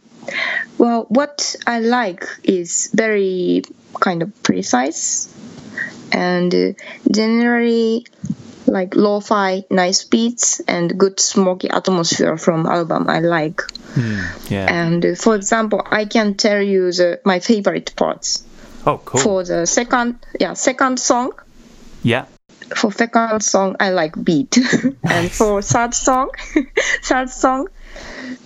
[0.79, 3.63] well, what I like is very
[3.99, 5.33] kind of precise
[6.11, 6.73] and uh,
[7.11, 8.05] generally
[8.65, 13.61] like lo-fi nice beats and good smoky atmosphere from album I like.
[14.49, 14.67] Yeah.
[14.69, 18.43] And uh, for example, I can tell you the, my favorite parts.
[18.85, 19.21] oh, cool.
[19.21, 21.33] For the second, yeah, second song,
[22.03, 22.25] yeah.
[22.75, 24.57] for second song I like beat,
[25.03, 26.29] and for third song,
[27.03, 27.67] third song,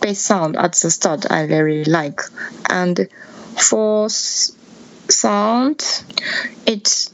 [0.01, 2.21] bass sound at the start I very like,
[2.69, 3.07] and
[3.57, 6.03] for sound,
[6.65, 7.11] it's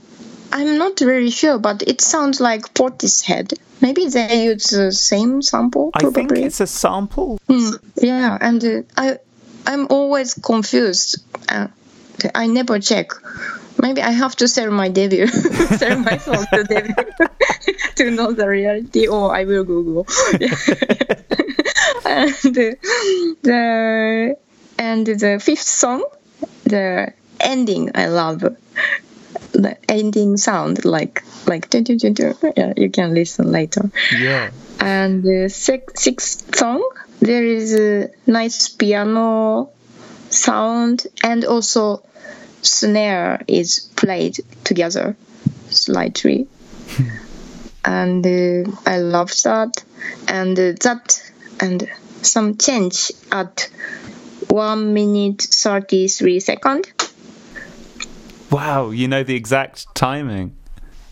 [0.51, 3.53] I'm not really sure, but it sounds like Portishead.
[3.81, 5.91] Maybe they use the same sample.
[5.93, 6.23] I Probably.
[6.27, 7.39] think it's a sample.
[7.47, 7.71] Hmm,
[8.01, 9.19] yeah, and uh, I
[9.65, 11.23] I'm always confused.
[11.47, 11.67] Uh,
[12.35, 13.11] I never check.
[13.81, 15.27] Maybe I have to sell my debut,
[15.77, 16.95] sell my song to debut
[17.95, 20.05] to know the reality, or I will Google.
[22.09, 22.33] and
[23.43, 24.37] the
[24.77, 26.03] and the fifth song,
[26.63, 28.41] the ending, I love.
[29.51, 32.35] The ending sound like like dun, dun, dun, dun.
[32.55, 33.89] yeah you can listen later.
[34.17, 34.51] Yeah.
[34.79, 36.81] and the six, sixth song
[37.19, 39.69] there is a nice piano
[40.29, 42.03] sound and also
[42.61, 45.15] snare is played together
[45.69, 46.47] slightly.
[47.83, 49.83] And uh, i love that.
[50.27, 51.21] And uh, that
[51.59, 51.89] and
[52.25, 53.69] some change at
[54.49, 56.91] 1 minute 33 second
[58.51, 60.55] Wow, you know the exact timing.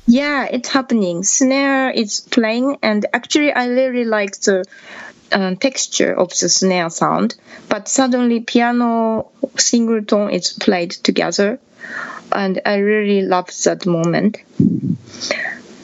[0.08, 1.24] Yeah, it's happening.
[1.24, 4.64] Snare is playing, and actually, I really like the
[5.32, 7.36] uh, texture of the snare sound.
[7.70, 11.60] But suddenly, piano single tone is played together,
[12.32, 14.38] and I really love that moment.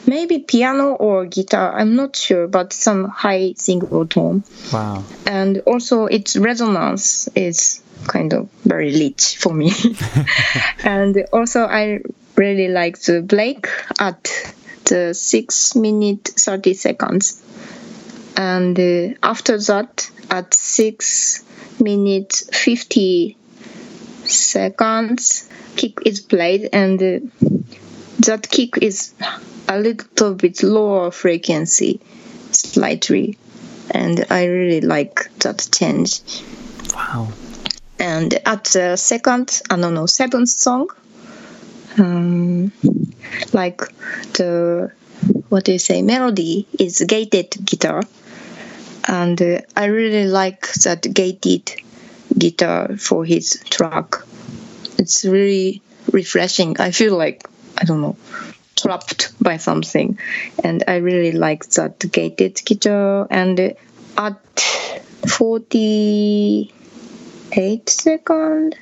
[0.06, 4.44] Maybe piano or guitar, I'm not sure, but some high single tone.
[4.72, 5.04] Wow.
[5.26, 9.72] And also, its resonance is kind of very rich for me.
[10.84, 12.00] and also, I
[12.36, 14.28] really like the break at
[14.84, 17.42] the 6 minute 30 seconds.
[18.36, 21.44] And uh, after that, at 6
[21.80, 23.36] minutes 50
[24.24, 27.46] seconds, kick is played, and uh,
[28.20, 29.12] that kick is
[29.68, 32.00] a little bit lower frequency,
[32.52, 33.38] slightly.
[33.90, 36.20] And I really like that change
[36.94, 37.28] Wow.
[37.98, 40.88] and at the second, I don't know, seventh song,
[41.98, 42.72] um,
[43.52, 43.80] like
[44.34, 44.90] the
[45.48, 48.02] what do you say, melody is gated guitar,
[49.06, 51.70] and uh, I really like that gated
[52.36, 54.16] guitar for his track.
[54.98, 56.78] It's really refreshing.
[56.80, 57.46] I feel like
[57.76, 58.16] I don't know,
[58.76, 60.18] trapped by something,
[60.62, 63.26] and I really like that gated guitar.
[63.30, 63.74] And
[64.16, 64.60] at
[65.26, 66.72] forty
[67.52, 68.76] eight second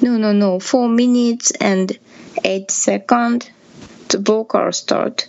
[0.00, 1.98] no no no four minutes and
[2.44, 3.50] eight second
[4.08, 5.28] the vocal start.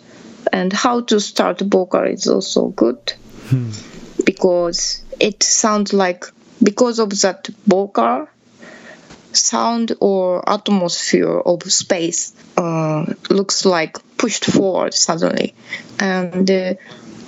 [0.51, 3.13] And how to start vocal is also good.
[4.23, 6.25] Because it sounds like
[6.61, 8.27] because of that vocal
[9.31, 12.61] sound or atmosphere of space uh,
[13.29, 15.53] looks like pushed forward suddenly.
[15.99, 16.73] And uh,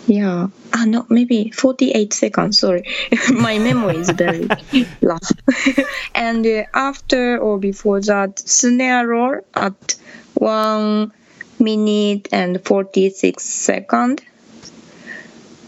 [0.07, 0.47] yeah.
[0.73, 2.83] Ah no maybe 48 seconds sorry.
[3.31, 4.47] My memory is very
[5.01, 5.31] rough.
[6.15, 9.95] And uh, after or before that snare roll at
[10.35, 11.11] one
[11.59, 14.21] minute and 46 second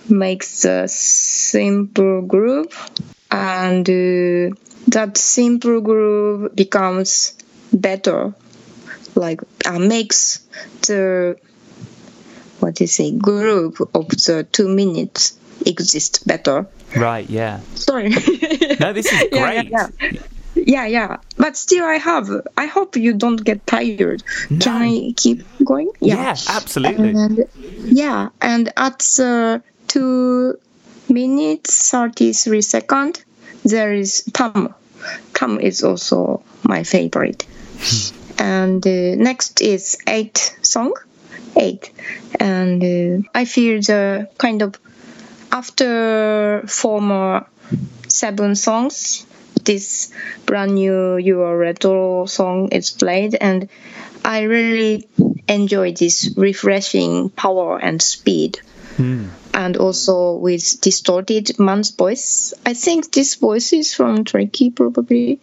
[0.09, 2.89] makes a simple groove.
[3.29, 4.55] And uh,
[4.87, 7.33] that simple groove becomes
[7.73, 8.33] better
[9.15, 10.39] like uh, makes
[10.87, 11.37] the
[12.59, 16.65] what is it group of the two minutes exist better.
[16.95, 17.59] Right, yeah.
[17.75, 18.09] sorry.
[18.79, 19.69] No, this is Yeah, great.
[19.71, 19.87] yeah,
[20.55, 21.17] yeah yeah.
[21.37, 24.23] But still i have i hope you don't get tired.
[24.59, 25.91] Can i keep going?
[25.99, 27.09] Yeah, absolutely.
[27.09, 27.39] and
[27.85, 30.55] yeah and at the two
[31.09, 33.23] minutes 33 second
[33.63, 34.73] there is tam
[35.33, 37.45] tam is also my favorite
[38.39, 40.93] and uh, next is eight song.
[41.55, 41.91] Eight
[42.39, 44.75] and uh, i feel the kind of
[45.51, 47.47] after former
[48.07, 49.25] seven songs
[49.67, 50.11] this
[50.45, 53.35] brand new your retro song is played.
[53.35, 53.69] And
[54.25, 55.07] i really
[55.47, 58.59] enjoy this refreshing power and speed.
[59.53, 62.53] And also with distorted man's voice.
[62.65, 65.39] I think this voice is from turkey probably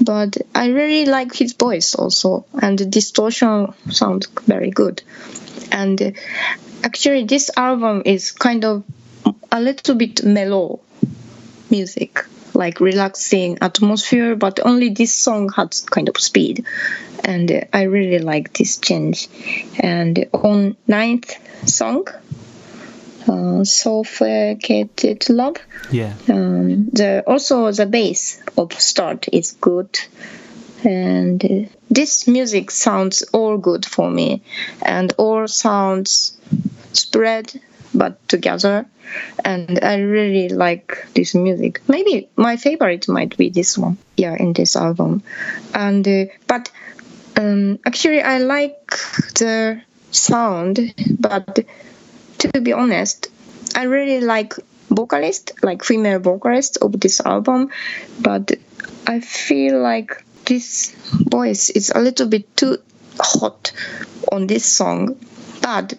[0.00, 5.02] but i really like his voice also and the distortion sounds very good.
[5.72, 6.10] And uh,
[6.82, 8.84] actually this album is kind of
[9.50, 10.80] a little bit mellow
[11.70, 12.24] music
[12.54, 16.64] like relaxing atmosphere but only this song has kind of speed.
[17.24, 19.28] And uh, i really like this change.
[19.78, 21.34] And on ninth
[21.68, 22.06] song
[23.28, 25.56] uh, suffocated love
[25.90, 26.12] Yeah.
[26.28, 29.98] um, the also the bass of start is good.
[30.84, 34.42] And this music sounds all good for me.
[34.82, 36.36] And all sounds
[36.92, 37.52] spread
[37.94, 38.86] but together.
[39.44, 41.80] And i really like this music.
[41.88, 43.96] Maybe my favorite might be this one.
[44.16, 45.22] Yeah in this album.
[45.74, 46.70] And uh, but
[47.36, 48.90] um, actually i like
[49.34, 51.58] the sound but
[52.38, 53.28] to be honest
[53.74, 54.54] i really like
[54.90, 57.70] vocalist like female vocalist of this album
[58.20, 58.52] but
[59.06, 60.94] i feel like this
[61.30, 62.78] voice is a little bit too
[63.18, 63.72] hot
[64.30, 65.16] on this song
[65.62, 65.94] but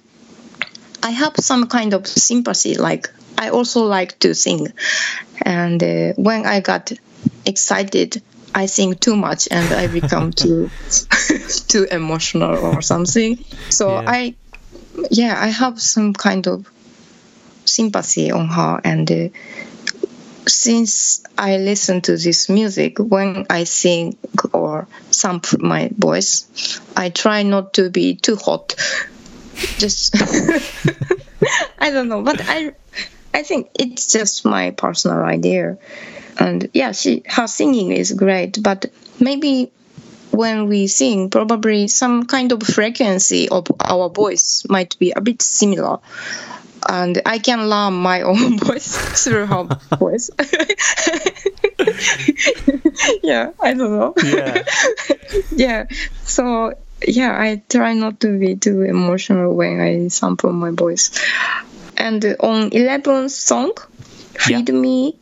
[1.03, 4.67] i have some kind of sympathy like i also like to sing
[5.41, 6.91] and uh, when i got
[7.45, 8.21] excited
[8.55, 10.71] i sing too much and i become too
[11.67, 13.37] too emotional or something
[13.69, 14.03] so Yeah.
[14.07, 14.35] i
[15.09, 16.69] yeah i have some kind of
[17.65, 19.27] sympathy on her and uh,
[20.47, 24.17] since i listen to this music when i sing
[24.53, 28.75] or sample my voice i try not to be too hot.
[29.77, 30.15] Just
[31.79, 32.71] i don't know but i
[33.33, 35.77] i think it's just my personal idea.
[36.39, 38.85] And yeah she her singing is great but
[39.19, 39.71] maybe
[40.37, 45.41] when we sing probably some kind of frequency of our voice might be a bit
[45.41, 45.97] similar.
[46.87, 49.63] And i can learn my own voice through her
[49.97, 50.29] voice.
[53.23, 54.13] Yeah i don't know.
[54.23, 54.63] Yeah.
[55.55, 55.85] yeah
[56.23, 56.73] so
[57.05, 61.11] yeah i try not to be too emotional when i sample my voice.
[61.97, 63.73] And on 11th song
[64.37, 65.17] feed me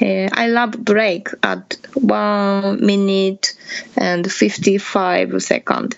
[0.00, 3.54] uh, i love break at 1 minute
[3.96, 5.96] and 55 second.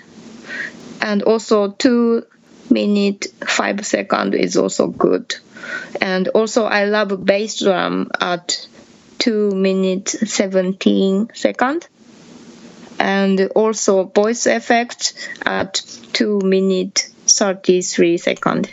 [1.00, 2.24] And also 2
[2.70, 5.34] minute 5 second is also good.
[6.00, 8.66] And also i love bass drum at
[9.18, 11.86] 2 minute 17 second.
[12.98, 15.14] And also voice effect
[15.44, 18.70] at 2 minute 33 second.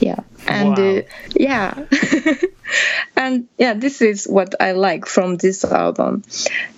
[0.00, 0.20] Yeah.
[0.46, 0.96] And Wow.
[0.98, 1.02] uh,
[1.34, 1.74] yeah
[3.16, 6.22] and yeah this is what i like from this album.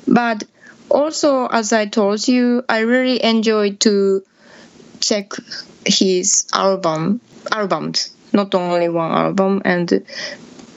[0.06, 0.44] But
[0.90, 4.22] also as i told you i really enjoy to
[5.00, 5.32] check
[5.86, 7.20] his album
[7.50, 10.04] albums not only one album and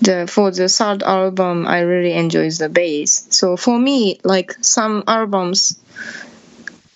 [0.01, 3.27] the for the third album i really enjoy the bass.
[3.29, 5.79] So for me like some albums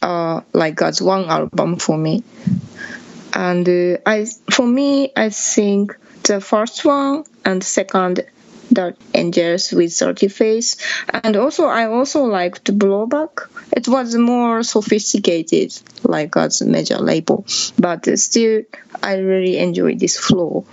[0.01, 2.23] are like as one album for me.
[3.33, 5.97] And uh, i for me i think
[6.29, 8.23] the first one and second
[8.71, 10.77] that Angels with Dirty Face.
[11.11, 13.49] And also, I also liked Blowback.
[13.75, 15.73] It was more sophisticated,
[16.03, 17.45] like as major label,
[17.79, 18.61] but still,
[19.01, 20.65] I really enjoy this flow.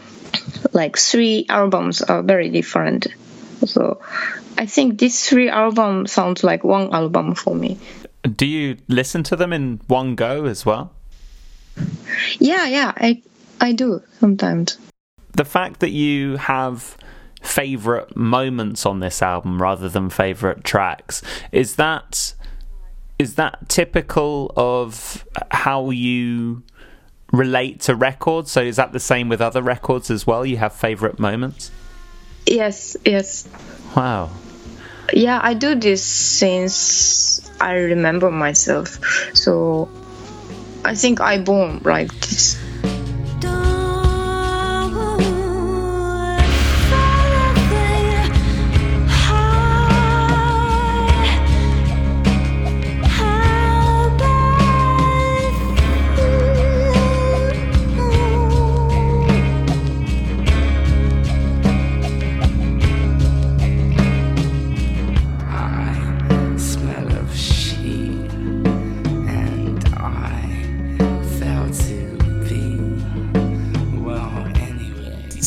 [0.73, 3.07] Like three albums are very different,
[3.65, 4.03] so
[4.59, 7.79] I think these three albums sounds like one album for me.
[8.23, 10.93] Do you listen to them in one go as well?
[12.39, 13.23] Yeah, yeah, I
[13.61, 14.79] I do sometimes.
[15.37, 16.97] The fact that you have
[17.43, 21.22] favorite moments on this album rather than favorite tracks
[21.53, 22.34] is that
[23.18, 26.62] is that typical of how you
[27.32, 28.51] relate to records?
[28.51, 30.45] So is that the same with other records as well?
[30.45, 31.70] You have favorite moments?
[32.47, 33.47] Yes yes.
[33.95, 34.30] Wow.
[35.12, 38.99] Yeah i do this since i remember myself.
[39.34, 39.89] So
[40.82, 42.57] i think i born like this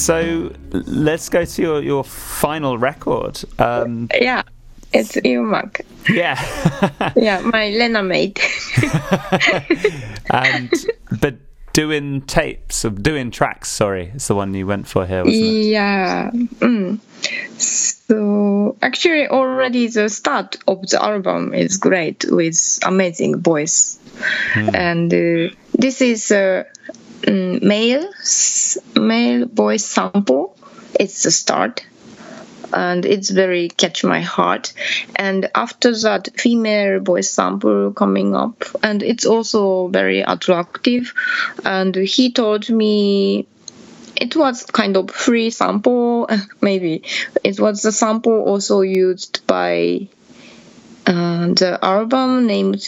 [0.09, 3.43] So let's go to your, your final record.
[3.59, 4.41] Um, yeah,
[4.91, 5.85] it's Eomac.
[6.09, 7.13] Yeah.
[7.15, 8.39] yeah, my Lena mate.
[10.31, 10.73] and
[11.21, 11.35] but
[11.73, 13.69] doing tapes of Bedouin Tracks.
[13.69, 15.65] Sorry, it's the one you went for here, wasn't it?
[15.65, 16.31] Yeah.
[16.31, 16.97] Mm.
[17.59, 23.99] So actually, already the start of the album is great with amazing voice,
[24.53, 24.69] hmm.
[24.73, 26.31] and uh, this is.
[26.31, 26.63] Uh,
[27.27, 28.09] male
[28.95, 30.55] male voice sample.
[30.99, 31.85] It's the start,
[32.73, 34.73] and it's very catch my heart.
[35.15, 41.13] And after that, female voice sample coming up, and it's also very attractive.
[41.63, 43.47] And he told me
[44.15, 46.27] it was kind of free sample
[46.61, 47.03] maybe
[47.43, 50.07] it was the sample also used by
[51.07, 52.85] uh, the album named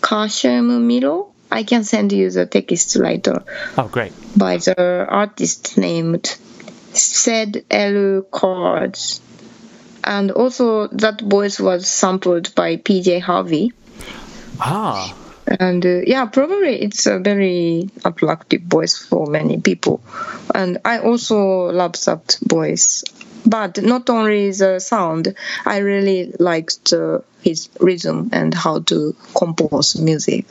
[0.00, 3.44] Kashem Miro I can send you the text later.
[3.76, 4.12] Oh, great.
[4.34, 6.34] By the artist named
[6.94, 8.22] Said L.
[8.22, 9.20] Cards.
[10.02, 13.72] And also, that voice was sampled by PJ Harvey.
[14.60, 15.14] Ah.
[15.46, 20.00] And uh, yeah, probably it's a very attractive voice for many people.
[20.54, 23.04] And I also love that voice.
[23.44, 25.34] But not only the sound,
[25.66, 30.46] I really liked uh, his rhythm and how to compose music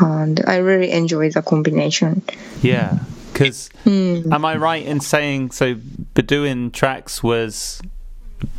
[0.00, 2.22] and I really enjoy the combination.
[2.62, 2.98] Yeah,
[3.32, 4.32] because mm.
[4.32, 5.76] am I right in saying so?
[6.14, 7.80] Bedouin Tracks was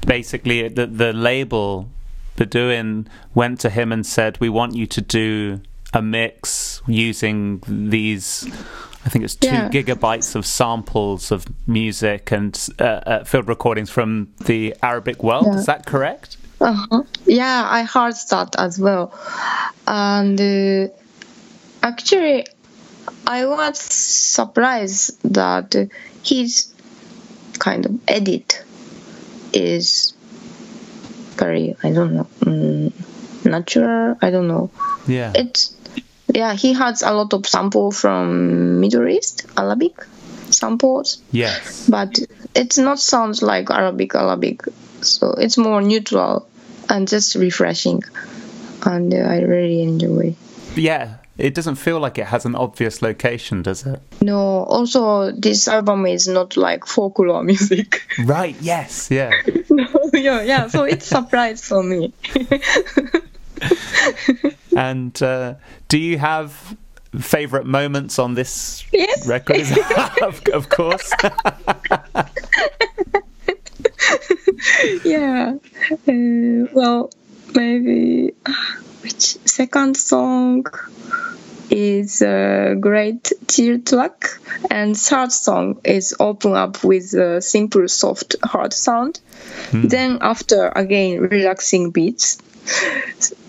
[0.05, 1.89] basically the the label.
[2.35, 5.61] Bedouin went to him and said, "We want you to do
[5.93, 8.47] a mix using these."
[9.05, 9.69] I think it's two yeah.
[9.69, 15.45] gigabytes of samples of music and uh, uh, field recordings from the Arabic world.
[15.45, 15.57] Yeah.
[15.57, 16.37] Is that correct?
[16.59, 17.03] Uh-huh.
[17.25, 19.13] Yeah, I heard that as well,
[19.87, 20.39] and.
[20.39, 20.87] Uh,
[21.85, 22.47] Actually,
[23.27, 25.75] I was surprised that
[26.23, 26.73] his
[27.59, 28.63] kind of edit
[29.53, 30.15] is
[31.37, 32.93] very I don't know um,
[33.43, 34.17] natural.
[34.19, 34.71] I don't know.
[35.07, 35.33] Yeah.
[35.35, 35.75] It's
[36.33, 36.55] yeah.
[36.55, 39.93] He has a lot of sample from Middle East Arabic
[40.49, 41.21] samples.
[41.31, 41.87] Yes.
[41.87, 42.17] But
[42.55, 44.63] it's not sounds like Arabic Arabic,
[45.01, 46.49] so it's more neutral
[46.89, 48.01] and just refreshing,
[48.83, 50.35] and uh, I really enjoy.
[50.75, 53.99] Yeah, it doesn't feel like it has an obvious location, does it?
[54.21, 54.39] No.
[54.39, 58.01] Also, this album is not like folklore music.
[58.23, 58.55] Right.
[58.61, 59.11] Yes.
[59.11, 59.31] Yeah.
[59.69, 60.41] no, yeah.
[60.41, 60.67] Yeah.
[60.67, 62.13] So it's surprise for me.
[64.77, 65.55] and uh,
[65.89, 66.77] do you have
[67.19, 69.27] favorite moments on this yes.
[69.27, 69.61] record?
[70.21, 71.11] of, of course.
[75.03, 75.55] yeah.
[75.91, 77.11] Uh, well,
[77.53, 78.33] maybe
[79.05, 80.65] which second song
[81.69, 84.39] is a great chill track,
[84.71, 89.19] and third song is open up with a simple, soft, hard sound.
[89.69, 89.89] Mm.
[89.91, 92.39] Then after again relaxing beats,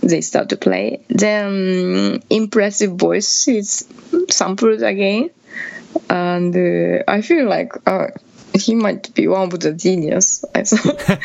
[0.03, 1.01] they start to play.
[1.09, 3.89] Then impressive voice is
[4.29, 5.31] sampled again,
[6.11, 7.73] and uh, I feel like.
[7.87, 8.09] Uh,
[8.55, 11.19] he might be one of the genius, I thought.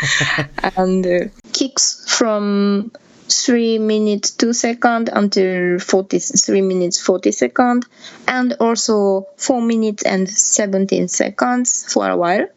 [0.77, 1.19] and uh,
[1.53, 2.91] kicks from
[3.31, 7.85] 3 minutes 2 second until 43 minutes 40 second
[8.27, 12.47] and also 4 minutes and 17 seconds for a while.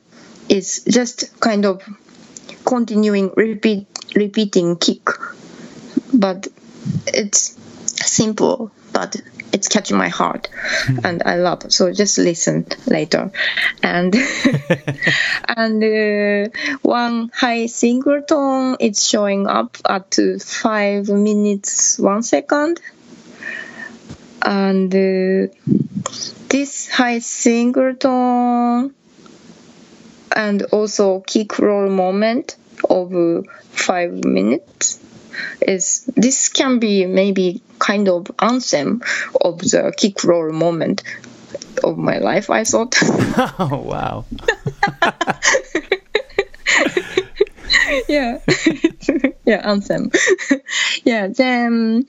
[0.49, 1.83] It's just kind of
[2.64, 5.09] continuing repeat repeating kick,
[6.12, 6.49] but
[7.07, 9.16] it's simple, but
[9.53, 10.49] it's catching my heart
[11.05, 11.70] and I love.
[11.70, 13.30] So just listen later.
[13.82, 14.14] And
[15.49, 22.80] and uh, one high single tone it's showing up at five minutes one second.
[24.40, 25.53] And uh,
[26.49, 28.95] this high single tone
[30.34, 32.57] and also kick roll moment
[32.90, 35.01] of five minutes
[35.61, 39.03] is this can be maybe kind of anthem
[39.41, 41.03] of the kick roll moment
[41.82, 42.97] of my life i thought.
[43.59, 44.24] Oh wow.
[48.09, 48.39] Yeah.
[49.47, 50.11] Yeah anthem.
[51.05, 52.07] Yeah then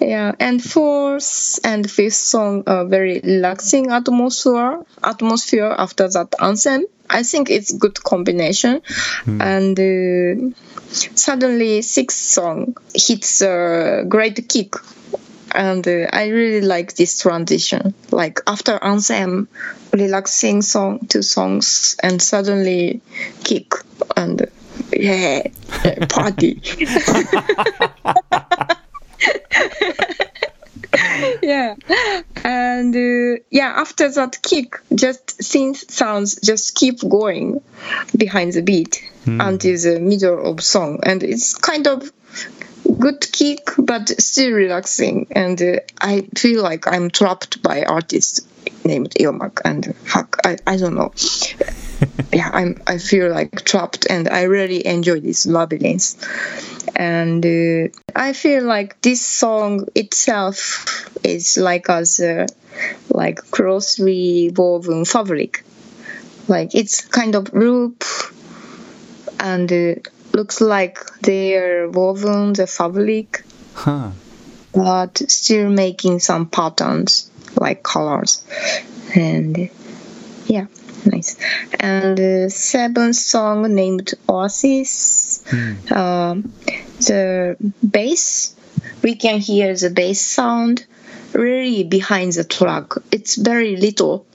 [0.00, 7.22] yeah and fourth and fifth song a very relaxing atmosphere atmosphere after that anthem i
[7.22, 8.82] think it's good combination.
[9.26, 10.54] And uh,
[10.90, 14.74] suddenly sixth song hits a great kick.
[15.54, 17.94] And uh, i really like this transition.
[18.10, 19.48] Like after anthem
[19.92, 23.00] relaxing song two songs and suddenly
[23.44, 23.72] kick
[24.16, 24.50] and
[24.92, 25.42] yeah
[26.08, 26.60] party
[31.42, 31.74] yeah.
[32.44, 37.60] And uh, yeah after that kick just synth sounds just keep going
[38.16, 41.00] behind the beat until the middle of song.
[41.02, 42.10] And it's kind of
[43.00, 45.26] good kick but still relaxing.
[45.30, 48.46] And uh, i feel like i'm trapped by artist
[48.84, 51.12] named Eomac and fuck I, I don't know.
[52.32, 56.22] Yeah i'm i feel like trapped and i really enjoy this labyrinth
[56.94, 62.46] and uh, i feel like this song itself is like as a
[63.10, 65.64] like closely woven fabric.
[66.48, 68.04] Like it's kind of loop
[69.40, 69.94] and uh,
[70.32, 73.44] looks like they're woven the fabric
[73.74, 74.10] huh.
[74.72, 78.44] but still making some patterns like colors.
[79.14, 79.70] And
[80.46, 80.66] yeah
[81.06, 81.36] nice.
[81.78, 85.44] And the seventh song named oasis
[85.90, 86.52] um,
[86.98, 87.56] the
[87.88, 88.54] bass
[89.02, 90.84] we can hear the bass sound
[91.32, 92.92] really behind the track.
[93.12, 94.26] It's very little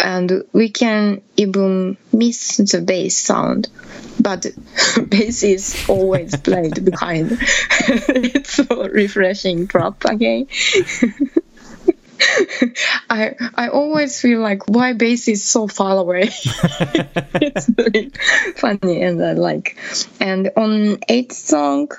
[0.00, 3.68] and we can even miss the bass sound.
[4.20, 4.46] But
[5.08, 7.38] bass is always played behind.
[7.88, 10.46] It's so refreshing drop again
[13.10, 16.30] I I always feel like why bass is so far away.
[17.34, 18.10] it's very
[18.56, 19.76] funny and I like.
[20.20, 21.90] And on eighth song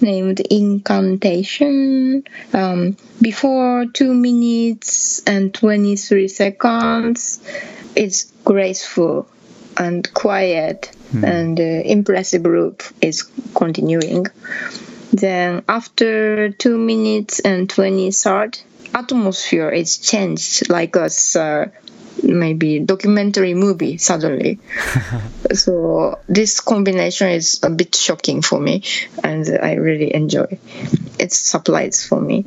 [0.00, 7.40] named Incantation, um, before two minutes and twenty three seconds,
[7.96, 9.28] it's graceful
[9.76, 13.22] and quiet and uh, impressive loop is
[13.54, 14.26] continuing.
[15.12, 18.58] Then after two minutes and twenty third
[18.94, 21.66] atmosphere is changed like a uh,
[22.22, 24.58] maybe documentary movie suddenly.
[25.52, 28.84] So this combination is a bit shocking for me
[29.24, 30.60] and i really enjoy
[31.20, 32.44] it's surprise for me.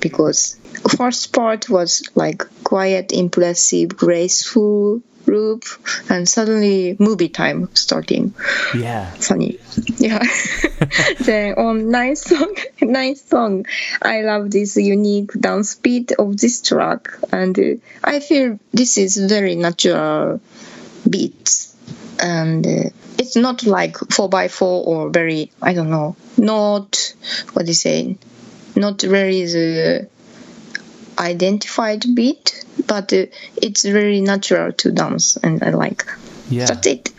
[0.00, 0.56] Because
[0.96, 5.64] first part was like quiet impressive graceful loop
[6.08, 8.34] and suddenly movie time starting.
[8.74, 9.10] Yeah.
[9.12, 9.58] Funny.
[9.98, 10.22] Yeah.
[11.20, 13.66] Then on ninth song ninth song.
[14.02, 17.62] I love this unique dance beat of this track and uh,
[18.04, 20.40] i feel this is very natural
[21.08, 21.74] beats.
[22.18, 27.14] And uh, it's not like 4x4 or very i don't know not
[27.52, 28.16] what do you say?
[28.74, 30.08] Not very the
[31.18, 33.26] identified beat but uh,
[33.56, 36.04] it's very natural to dance and i like.
[36.48, 36.66] Yeah.
[36.66, 37.10] That's it.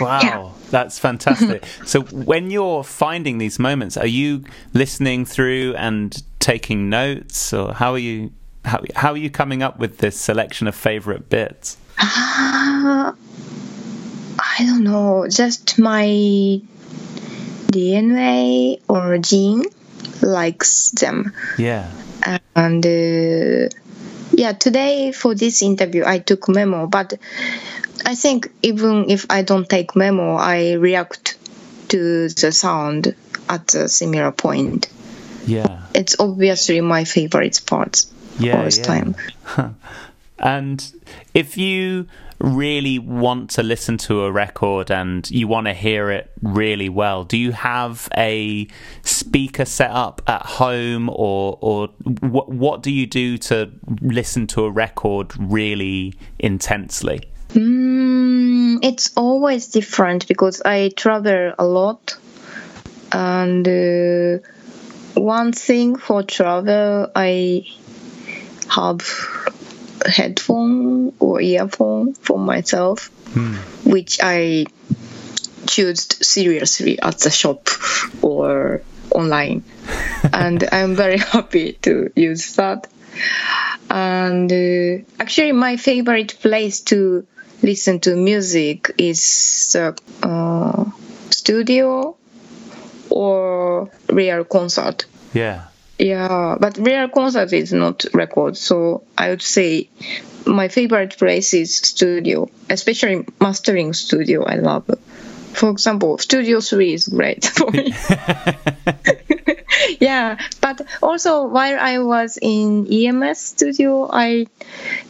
[0.00, 0.20] Wow.
[0.22, 0.50] Yeah.
[0.70, 1.64] that's fantastic.
[1.84, 7.92] So when you're finding these moments are you listening through and taking notes or how
[7.92, 8.32] are you
[8.64, 11.76] how, how are you coming up with this selection of favorite bits?
[11.98, 13.14] Ah,
[14.38, 16.04] I don't know, just my
[17.70, 19.64] DNA or gene
[20.22, 21.32] likes them.
[21.58, 21.90] yeah.
[22.54, 23.68] And uh,
[24.40, 27.12] yeah, today for this interview, I took memo, but
[28.06, 31.36] I think even if I don't take memo, I react
[31.90, 33.14] to the sound
[33.50, 34.88] at a similar point.
[35.44, 38.06] yeah It's obviously my favorite part
[38.38, 38.84] yeah, all this yeah.
[38.84, 39.16] time.
[40.38, 40.90] And
[41.34, 42.06] if you
[42.40, 47.24] really want to listen to a record and you want to hear it really well,
[47.24, 48.66] do you have a
[49.02, 51.88] speaker set up at home, or or
[52.20, 53.70] what what do you do to
[54.00, 57.20] listen to a record really intensely?
[57.50, 62.16] Mm, it's always different because I travel a lot,
[63.12, 64.38] and uh,
[65.14, 67.66] one thing for travel, I
[68.70, 69.02] have
[70.06, 73.10] headphone or earphone for myself,
[73.84, 74.66] which I
[75.66, 77.68] choose seriously at the shop
[78.22, 79.64] or online,
[80.32, 82.86] and I'm very happy to use that.
[83.90, 87.26] And uh, actually, my favorite place to
[87.62, 90.84] listen to music is the uh,
[91.30, 92.16] studio
[93.10, 95.06] or real concert.
[95.34, 95.69] Yeah.
[96.00, 99.90] Yeah, but real concert is not record, so I would say
[100.46, 104.44] my favorite place is studio, especially mastering studio.
[104.44, 104.90] I love.
[105.52, 107.92] For example, Studio Three is great for me.
[110.00, 114.46] yeah, but also while I was in EMS studio, I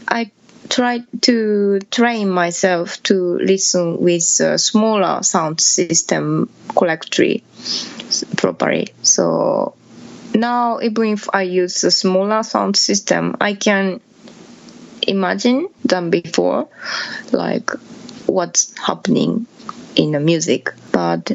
[0.08, 0.32] I
[0.68, 7.44] tried to train myself to listen with a smaller sound system correctly
[8.36, 8.88] properly.
[9.02, 9.74] So
[10.34, 14.00] now even if I use a smaller sound system, I can
[15.06, 16.68] imagine than before,
[17.32, 17.70] like
[18.26, 19.46] what's happening
[19.96, 20.72] in the music.
[20.92, 21.32] But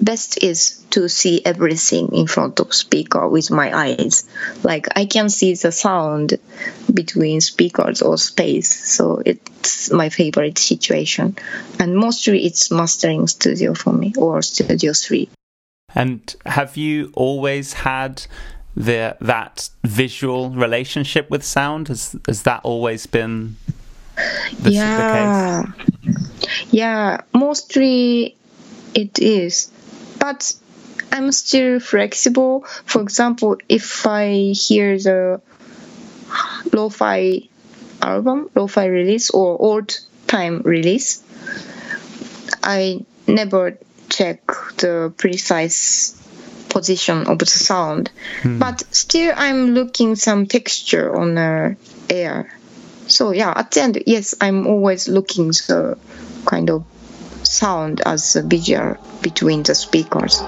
[0.00, 4.28] best is to see everything in front of speaker with my eyes.
[4.62, 6.38] Like I can see the sound
[6.92, 8.94] between speakers or space.
[8.94, 11.36] So it's my favorite situation.
[11.78, 15.28] And mostly it's mastering studio for me or studio three.
[15.96, 18.26] And have you always had
[18.76, 21.88] the that visual relationship with sound?
[21.88, 23.56] Has has that always been
[24.60, 25.62] the, yeah.
[25.62, 26.66] the case?
[26.70, 28.36] Yeah, mostly
[28.94, 29.70] it is.
[30.20, 30.54] But
[31.10, 32.64] I'm still flexible.
[32.84, 35.40] For example, if I hear the
[36.72, 37.48] lo-fi
[38.02, 41.22] album, lo-fi release or old time release,
[42.62, 43.78] I never
[44.08, 44.46] check
[44.78, 46.20] the precise
[46.68, 48.10] position of the sound.
[48.42, 48.58] Hmm.
[48.58, 51.76] But still I'm looking some texture on the
[52.10, 52.52] air.
[53.06, 55.96] So yeah, at the end, yes, I'm always looking the
[56.44, 56.84] kind of
[57.44, 60.42] sound as a visual between the speakers.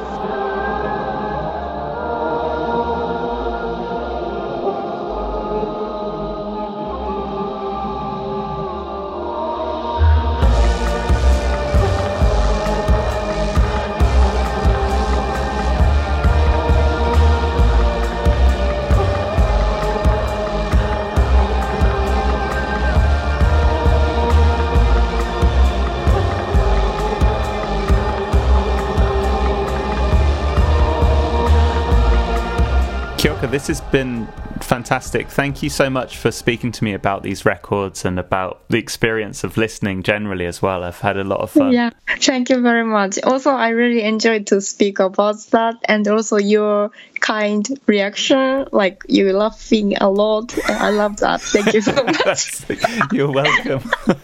[33.49, 34.29] This has been
[34.69, 35.29] fantastic.
[35.29, 39.43] Thank you so much for speaking to me about these records and about the experience
[39.43, 40.85] of listening generally as well.
[40.85, 41.73] I've had a lot of fun.
[41.73, 41.91] Yeah,
[42.21, 43.19] thank you very much.
[43.25, 46.91] Also, I really enjoyed to speak about that and also your
[47.21, 48.67] kind reaction.
[48.71, 50.55] Like you laughing a lot.
[50.69, 51.41] I love that.
[51.41, 52.63] Thank you so much.
[53.11, 53.91] You're welcome.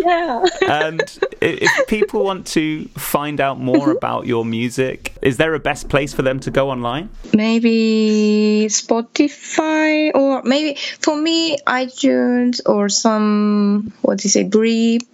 [0.00, 0.44] yeah.
[0.68, 1.00] and
[1.40, 3.96] if people want to find out more mm-hmm.
[3.96, 7.08] about your music, is there a best place for them to go online?
[7.32, 9.75] Maybe Spotify
[10.14, 15.06] or maybe for me iTunes or some what do you say Bleep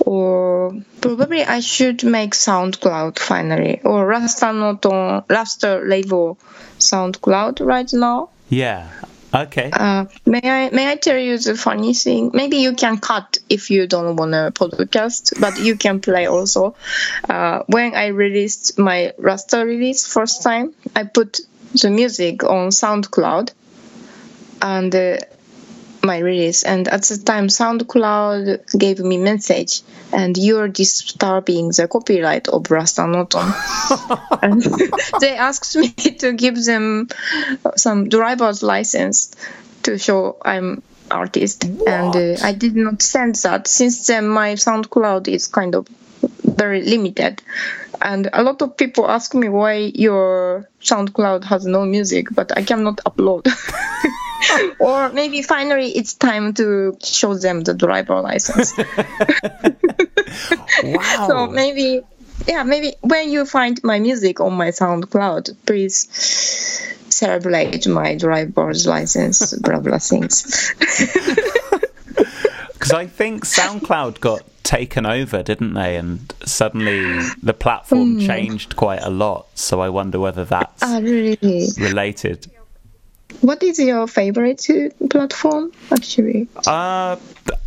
[0.00, 6.38] or probably I should make SoundCloud finally or Rasta not on Raster label
[6.78, 8.30] SoundCloud right now.
[8.48, 8.90] Yeah.
[9.34, 9.70] Okay.
[9.72, 12.30] Uh, may I may I tell you the funny thing?
[12.32, 16.76] Maybe you can cut if you don't want a podcast, but you can play also.
[17.28, 21.40] Uh, when I released my Raster release first time, I put
[21.80, 23.52] the music on SoundCloud
[24.62, 25.18] and uh,
[26.02, 32.48] my release, and at the time SoundCloud gave me message, and you're disturbing the copyright
[32.48, 33.48] of Raster-Noton.
[34.42, 34.62] and
[35.20, 37.08] they asked me to give them
[37.76, 39.34] some driver's license
[39.82, 41.64] to show I'm artist.
[41.64, 43.68] And uh, I did not send that.
[43.68, 45.86] Since then my SoundCloud is kind of
[46.42, 47.42] very limited
[48.02, 52.62] and a lot of people ask me why your SoundCloud has no music but I
[52.62, 53.48] cannot upload.
[54.78, 58.74] Or maybe finally it's time to show them the driver license.
[60.82, 61.26] Wow.
[61.28, 62.02] so maybe
[62.48, 66.08] yeah maybe when you find my music on my soundcloud please
[67.08, 70.74] celebrate my driver's license blah blah things
[72.84, 75.96] Because I think SoundCloud got taken over, didn't they?
[75.96, 79.46] And suddenly the platform changed quite a lot.
[79.54, 81.38] So I wonder whether that's ah really
[81.78, 82.46] related.
[83.40, 84.68] what is your favorite
[85.08, 86.46] platform actually?
[86.66, 87.16] Uh,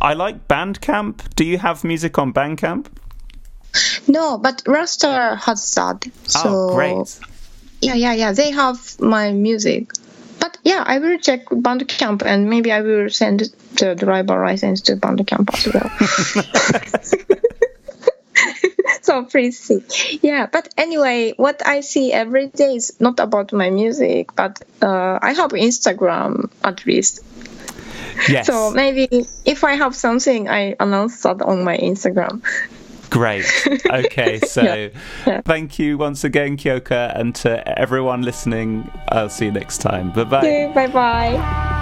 [0.00, 1.34] I like Bandcamp.
[1.34, 2.86] Do you have music on Bandcamp?
[4.06, 6.06] No, but Raster has that.
[6.26, 7.18] So, oh, great.
[7.80, 8.32] Yeah, yeah, yeah.
[8.32, 9.90] They have my music.
[10.40, 13.40] But yeah, I will check Bandcamp and maybe I will send
[13.78, 15.90] the driver license to Bandcamp as well.
[19.02, 20.18] so please see.
[20.22, 25.18] Yeah, but anyway, what I see every day is not about my music, but uh,
[25.20, 27.20] I have Instagram at least.
[28.28, 28.46] Yes.
[28.46, 32.42] So maybe if I have something, I announce that on my Instagram.
[33.10, 33.46] Great.
[33.90, 34.88] Okay, so yeah.
[35.26, 35.40] Yeah.
[35.42, 38.90] thank you once again, Kyoka, and to everyone listening.
[39.08, 40.12] I'll see you next time.
[40.12, 40.72] Bye bye.
[40.74, 41.74] Bye bye.